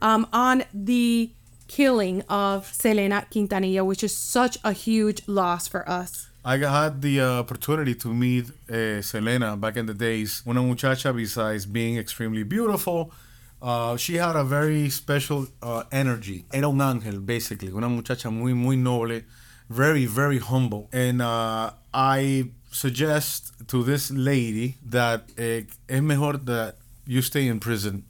um, 0.00 0.26
on 0.32 0.64
the 0.72 1.32
killing 1.68 2.22
of 2.28 2.72
selena 2.72 3.26
quintanilla 3.32 3.84
which 3.84 4.04
is 4.08 4.14
such 4.16 4.58
a 4.64 4.72
huge 4.72 5.20
loss 5.26 5.66
for 5.66 5.82
us 5.88 6.31
I 6.44 6.56
had 6.56 7.00
the 7.00 7.20
uh, 7.20 7.38
opportunity 7.38 7.94
to 7.94 8.08
meet 8.12 8.46
uh, 8.68 9.00
Selena 9.00 9.56
back 9.56 9.76
in 9.76 9.86
the 9.86 9.94
days. 9.94 10.42
Una 10.44 10.60
muchacha, 10.60 11.12
besides 11.12 11.66
being 11.66 11.98
extremely 11.98 12.42
beautiful, 12.42 13.12
uh, 13.60 13.96
she 13.96 14.16
had 14.16 14.34
a 14.34 14.42
very 14.42 14.90
special 14.90 15.46
uh, 15.62 15.84
energy. 15.92 16.44
Era 16.52 16.68
un 16.68 16.78
ángel, 16.78 17.24
basically. 17.24 17.68
Una 17.68 17.88
muchacha 17.88 18.28
muy, 18.28 18.54
muy 18.54 18.74
noble, 18.74 19.22
very, 19.70 20.04
very 20.04 20.38
humble. 20.38 20.88
And 20.92 21.22
uh, 21.22 21.70
I 21.94 22.50
suggest 22.72 23.68
to 23.68 23.84
this 23.84 24.10
lady 24.10 24.78
that 24.84 25.30
uh, 25.38 25.62
es 25.88 26.02
mejor 26.02 26.38
that 26.38 26.74
you 27.06 27.22
stay 27.22 27.46
in 27.46 27.60
prison. 27.60 28.04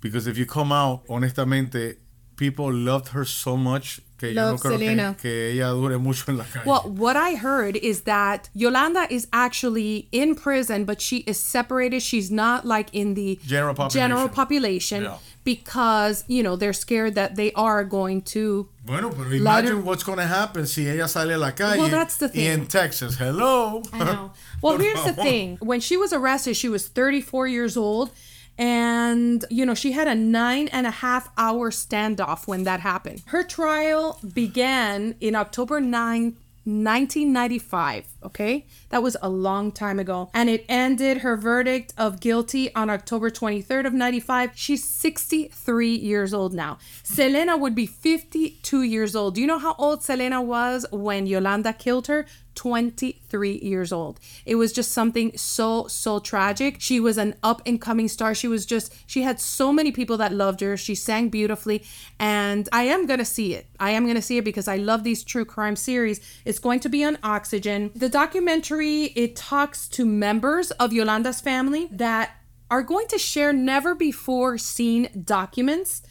Because 0.00 0.26
if 0.26 0.36
you 0.36 0.44
come 0.44 0.72
out, 0.72 1.02
honestamente, 1.08 1.98
people 2.36 2.72
loved 2.72 3.08
her 3.08 3.24
so 3.24 3.56
much 3.56 4.00
que 4.20 4.34
yo 4.34 4.50
no 4.52 4.58
creo 4.58 4.72
Selena. 4.78 5.16
que 5.20 5.52
ella 5.52 5.70
dure 5.70 5.96
mucho 5.98 6.24
en 6.30 6.36
la 6.36 6.44
calle. 6.44 6.66
Well, 6.66 6.82
what 6.86 7.16
I 7.16 7.34
heard 7.36 7.76
is 7.76 8.02
that 8.02 8.50
Yolanda 8.54 9.06
is 9.10 9.26
actually 9.32 10.08
in 10.12 10.34
prison, 10.34 10.84
but 10.84 11.00
she 11.00 11.24
is 11.26 11.38
separated. 11.42 12.02
She's 12.02 12.30
not 12.30 12.66
like 12.66 12.90
in 12.92 13.14
the 13.14 13.38
General 13.46 13.74
population. 13.74 14.00
general 14.10 14.28
population 14.28 15.02
Yeah. 15.04 15.16
because, 15.44 16.24
you 16.28 16.42
know, 16.42 16.56
they're 16.56 16.72
scared 16.74 17.14
that 17.14 17.36
they 17.36 17.52
are 17.54 17.82
going 17.84 18.22
to. 18.34 18.68
Bueno, 18.84 19.10
pero 19.10 19.24
Lighter- 19.28 19.36
imagine 19.36 19.84
what's 19.84 20.02
going 20.02 20.18
to 20.18 20.26
happen 20.26 20.66
si 20.66 20.88
ella 20.88 21.08
sale 21.08 21.34
a 21.34 21.38
la 21.38 21.50
calle. 21.52 21.78
Well, 21.78 21.88
that's 21.88 22.16
the 22.16 22.28
thing. 22.28 22.46
en 22.46 22.66
Texas, 22.66 23.16
hello. 23.16 23.82
I 23.92 23.98
know. 24.04 24.32
Well, 24.62 24.78
here's 24.86 25.04
the 25.04 25.12
thing. 25.12 25.58
When 25.60 25.80
she 25.80 25.96
was 25.96 26.12
arrested, 26.12 26.56
she 26.56 26.68
was 26.68 26.88
34 26.88 27.46
years 27.48 27.76
old. 27.76 28.10
And, 28.60 29.42
you 29.48 29.64
know, 29.64 29.74
she 29.74 29.92
had 29.92 30.06
a 30.06 30.14
nine 30.14 30.68
and 30.68 30.86
a 30.86 30.90
half 30.90 31.30
hour 31.38 31.70
standoff 31.70 32.46
when 32.46 32.64
that 32.64 32.80
happened. 32.80 33.22
Her 33.26 33.42
trial 33.42 34.20
began 34.34 35.14
in 35.18 35.34
October 35.34 35.80
9, 35.80 36.36
1995. 36.64 38.04
Okay. 38.22 38.66
That 38.90 39.02
was 39.02 39.16
a 39.22 39.30
long 39.30 39.72
time 39.72 39.98
ago. 39.98 40.30
And 40.34 40.50
it 40.50 40.66
ended 40.68 41.18
her 41.18 41.38
verdict 41.38 41.94
of 41.96 42.20
guilty 42.20 42.72
on 42.74 42.90
October 42.90 43.30
23rd 43.30 43.86
of 43.86 43.94
95. 43.94 44.50
She's 44.54 44.84
63 44.84 45.94
years 45.94 46.34
old 46.34 46.52
now. 46.52 46.76
Selena 47.02 47.56
would 47.56 47.74
be 47.74 47.86
52 47.86 48.82
years 48.82 49.16
old. 49.16 49.36
Do 49.36 49.40
you 49.40 49.46
know 49.46 49.58
how 49.58 49.74
old 49.78 50.02
Selena 50.02 50.42
was 50.42 50.84
when 50.92 51.26
Yolanda 51.26 51.72
killed 51.72 52.08
her? 52.08 52.26
23 52.54 53.58
years 53.62 53.92
old. 53.92 54.20
It 54.44 54.56
was 54.56 54.72
just 54.72 54.92
something 54.92 55.36
so, 55.36 55.86
so 55.86 56.18
tragic. 56.18 56.76
She 56.80 57.00
was 57.00 57.18
an 57.18 57.34
up 57.42 57.62
and 57.66 57.80
coming 57.80 58.08
star. 58.08 58.34
She 58.34 58.48
was 58.48 58.66
just, 58.66 58.94
she 59.06 59.22
had 59.22 59.40
so 59.40 59.72
many 59.72 59.92
people 59.92 60.16
that 60.18 60.32
loved 60.32 60.60
her. 60.60 60.76
She 60.76 60.94
sang 60.94 61.28
beautifully. 61.28 61.84
And 62.18 62.68
I 62.72 62.82
am 62.82 63.06
going 63.06 63.18
to 63.18 63.24
see 63.24 63.54
it. 63.54 63.66
I 63.78 63.90
am 63.90 64.04
going 64.04 64.16
to 64.16 64.22
see 64.22 64.38
it 64.38 64.44
because 64.44 64.68
I 64.68 64.76
love 64.76 65.04
these 65.04 65.24
true 65.24 65.44
crime 65.44 65.76
series. 65.76 66.20
It's 66.44 66.58
going 66.58 66.80
to 66.80 66.88
be 66.88 67.04
on 67.04 67.18
Oxygen. 67.22 67.90
The 67.94 68.08
documentary, 68.08 69.04
it 69.16 69.36
talks 69.36 69.88
to 69.88 70.04
members 70.04 70.70
of 70.72 70.92
Yolanda's 70.92 71.40
family 71.40 71.88
that 71.92 72.36
are 72.70 72.82
going 72.82 73.08
to 73.08 73.18
share 73.18 73.52
never 73.52 73.94
before 73.94 74.56
seen 74.56 75.08
documents 75.24 76.02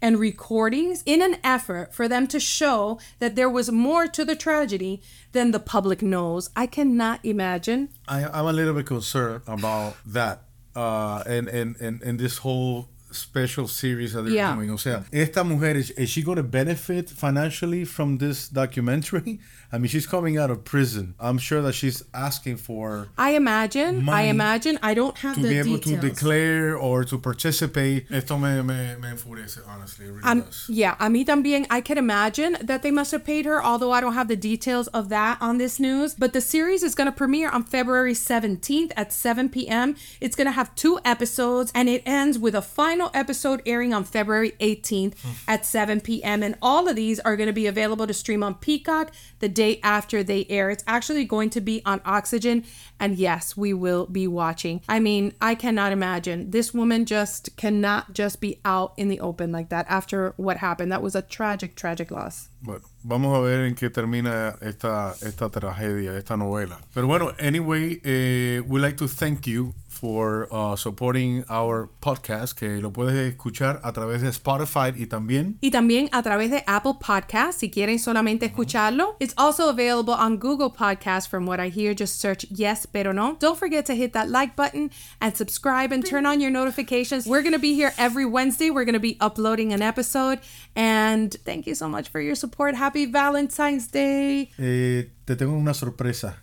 and 0.00 0.18
recordings 0.18 1.02
in 1.06 1.22
an 1.22 1.36
effort 1.42 1.94
for 1.94 2.08
them 2.08 2.26
to 2.28 2.40
show 2.40 2.98
that 3.18 3.36
there 3.36 3.50
was 3.50 3.70
more 3.70 4.06
to 4.06 4.24
the 4.24 4.36
tragedy 4.36 5.02
than 5.32 5.50
the 5.50 5.60
public 5.60 6.02
knows. 6.02 6.50
I 6.54 6.66
cannot 6.66 7.24
imagine. 7.24 7.88
I, 8.08 8.24
I'm 8.24 8.46
a 8.46 8.52
little 8.52 8.74
bit 8.74 8.86
concerned 8.86 9.42
about 9.46 9.96
that. 10.06 10.42
Uh, 10.74 11.22
and, 11.26 11.48
and, 11.48 11.76
and, 11.80 12.02
and 12.02 12.18
this 12.18 12.38
whole 12.38 12.90
special 13.16 13.66
series 13.68 14.12
that 14.12 14.22
they're 14.22 14.34
Yeah. 14.34 14.54
doing. 14.54 14.70
O 14.70 14.76
sea, 14.76 15.04
esta 15.12 15.42
mujer, 15.44 15.76
is, 15.76 15.90
is 15.92 16.08
she 16.10 16.22
going 16.22 16.36
to 16.36 16.42
benefit 16.42 17.10
financially 17.10 17.84
from 17.84 18.18
this 18.18 18.48
documentary? 18.48 19.40
I 19.72 19.78
mean, 19.78 19.88
she's 19.88 20.06
coming 20.06 20.38
out 20.38 20.50
of 20.50 20.64
prison. 20.64 21.14
I'm 21.18 21.38
sure 21.38 21.60
that 21.62 21.72
she's 21.74 22.02
asking 22.14 22.58
for 22.58 23.08
I 23.18 23.30
imagine. 23.32 24.08
I 24.08 24.22
imagine. 24.22 24.78
I 24.82 24.94
don't 24.94 25.18
have 25.18 25.34
to 25.36 25.42
be 25.42 25.58
able 25.58 25.76
details. 25.78 26.00
to 26.00 26.08
declare 26.08 26.76
or 26.76 27.04
to 27.04 27.18
participate. 27.18 28.06
Esto 28.10 28.38
me, 28.38 28.62
me, 28.62 28.94
me 29.00 29.08
enfurece, 29.08 29.58
honestly. 29.66 30.06
Really 30.10 30.22
Um, 30.22 30.44
yeah, 30.68 30.94
a 31.00 31.08
mí 31.08 31.24
también. 31.26 31.66
I 31.70 31.80
can 31.80 31.98
imagine 31.98 32.56
that 32.62 32.82
they 32.82 32.90
must 32.92 33.10
have 33.12 33.24
paid 33.24 33.44
her, 33.44 33.62
although 33.62 33.90
I 33.92 34.00
don't 34.00 34.14
have 34.14 34.28
the 34.28 34.36
details 34.36 34.86
of 34.88 35.08
that 35.08 35.38
on 35.40 35.58
this 35.58 35.80
news. 35.80 36.14
But 36.14 36.32
the 36.32 36.40
series 36.40 36.82
is 36.82 36.94
going 36.94 37.06
to 37.10 37.16
premiere 37.16 37.50
on 37.50 37.64
February 37.64 38.14
17th 38.14 38.92
at 38.96 39.12
7 39.12 39.48
p.m. 39.48 39.96
It's 40.20 40.36
going 40.36 40.46
to 40.46 40.52
have 40.52 40.74
two 40.76 41.00
episodes, 41.04 41.72
and 41.74 41.88
it 41.88 42.02
ends 42.06 42.38
with 42.38 42.54
a 42.54 42.62
final 42.62 43.05
episode 43.14 43.62
airing 43.66 43.92
on 43.92 44.04
February 44.04 44.52
18th 44.60 45.14
at 45.48 45.66
7 45.66 46.00
p.m. 46.00 46.42
And 46.42 46.56
all 46.60 46.88
of 46.88 46.96
these 46.96 47.20
are 47.20 47.36
going 47.36 47.48
to 47.48 47.52
be 47.52 47.66
available 47.66 48.06
to 48.06 48.14
stream 48.14 48.42
on 48.42 48.54
Peacock 48.54 49.12
the 49.38 49.48
day 49.48 49.80
after 49.82 50.22
they 50.22 50.46
air. 50.48 50.70
It's 50.70 50.84
actually 50.86 51.24
going 51.24 51.50
to 51.50 51.60
be 51.60 51.82
on 51.84 52.00
Oxygen, 52.04 52.64
and 52.98 53.16
yes, 53.16 53.56
we 53.56 53.72
will 53.72 54.06
be 54.06 54.26
watching. 54.26 54.80
I 54.88 55.00
mean, 55.00 55.34
I 55.40 55.54
cannot 55.54 55.92
imagine. 55.92 56.50
This 56.50 56.72
woman 56.72 57.04
just 57.04 57.56
cannot 57.56 58.12
just 58.12 58.40
be 58.40 58.60
out 58.64 58.94
in 58.96 59.08
the 59.08 59.20
open 59.20 59.52
like 59.52 59.68
that 59.70 59.86
after 59.88 60.34
what 60.36 60.58
happened. 60.58 60.92
That 60.92 61.02
was 61.02 61.14
a 61.14 61.22
tragic, 61.22 61.74
tragic 61.74 62.10
loss. 62.10 62.48
But 62.62 62.82
Vamos 63.08 63.38
a 63.38 63.40
ver 63.40 63.66
en 63.66 63.76
qué 63.76 63.88
termina 63.88 64.58
esta, 64.60 65.14
esta 65.22 65.48
tragedia, 65.48 66.16
esta 66.16 66.36
novela. 66.36 66.80
Pero 66.92 67.06
bueno, 67.06 67.32
anyway, 67.38 68.00
eh, 68.02 68.60
we'd 68.66 68.80
like 68.80 68.96
to 68.96 69.06
thank 69.06 69.46
you 69.46 69.72
for 69.96 70.48
uh, 70.50 70.76
supporting 70.76 71.44
our 71.48 71.88
podcast, 72.00 72.58
que 72.58 72.80
lo 72.80 72.92
puedes 72.92 73.14
escuchar 73.14 73.80
a 73.82 73.92
través 73.92 74.22
de 74.22 74.28
Spotify 74.28 74.92
y 74.96 75.06
también 75.06 75.56
Y 75.60 75.70
también 75.70 76.08
a 76.12 76.22
través 76.22 76.50
de 76.50 76.62
Apple 76.66 76.94
Podcasts, 77.00 77.60
si 77.60 77.70
quieren 77.70 77.98
solamente 77.98 78.46
escucharlo. 78.46 79.16
It's 79.20 79.34
also 79.36 79.68
available 79.68 80.12
on 80.14 80.38
Google 80.38 80.70
Podcasts, 80.70 81.26
from 81.28 81.46
what 81.46 81.58
I 81.58 81.68
hear. 81.70 81.94
Just 81.94 82.20
search 82.20 82.46
Yes 82.50 82.86
Pero 82.86 83.12
No. 83.12 83.36
Don't 83.38 83.58
forget 83.58 83.86
to 83.86 83.94
hit 83.94 84.12
that 84.12 84.28
like 84.28 84.54
button 84.56 84.90
and 85.20 85.36
subscribe 85.36 85.92
and 85.92 86.04
turn 86.04 86.26
on 86.26 86.40
your 86.40 86.50
notifications. 86.50 87.26
We're 87.26 87.42
going 87.42 87.54
to 87.54 87.58
be 87.58 87.74
here 87.74 87.92
every 87.98 88.24
Wednesday. 88.26 88.70
We're 88.70 88.84
going 88.84 88.94
to 88.94 89.00
be 89.00 89.16
uploading 89.20 89.72
an 89.72 89.82
episode. 89.82 90.40
And 90.74 91.32
thank 91.44 91.66
you 91.66 91.74
so 91.74 91.88
much 91.88 92.08
for 92.10 92.20
your 92.20 92.34
support. 92.34 92.74
Happy 92.74 93.06
Valentine's 93.06 93.88
Day. 93.90 94.50
eh, 94.58 95.10
te 95.24 95.36
tengo 95.36 95.54
una 95.56 95.72
sorpresa. 95.74 96.36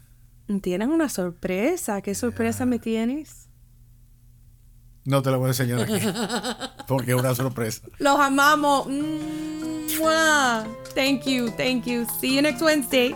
Tienes 0.61 0.87
una 0.87 1.07
sorpresa. 1.07 2.01
¿Qué 2.01 2.13
sorpresa 2.15 2.65
me 2.65 2.77
tienes? 2.79 3.42
No 5.05 5.21
te 5.21 5.31
la 5.31 5.37
voy 5.37 5.47
a 5.47 5.49
enseñar 5.49 5.81
aquí, 5.81 5.99
porque 6.87 7.11
es 7.11 7.17
una 7.17 7.35
sorpresa. 7.35 7.81
Los 7.99 8.19
amamos. 8.19 8.87
Mwah. 9.99 10.63
Thank 10.95 11.25
you. 11.25 11.49
Thank 11.57 11.85
you. 11.85 12.05
See 12.19 12.35
you 12.35 12.41
next 12.41 12.61
Wednesday. 12.61 13.15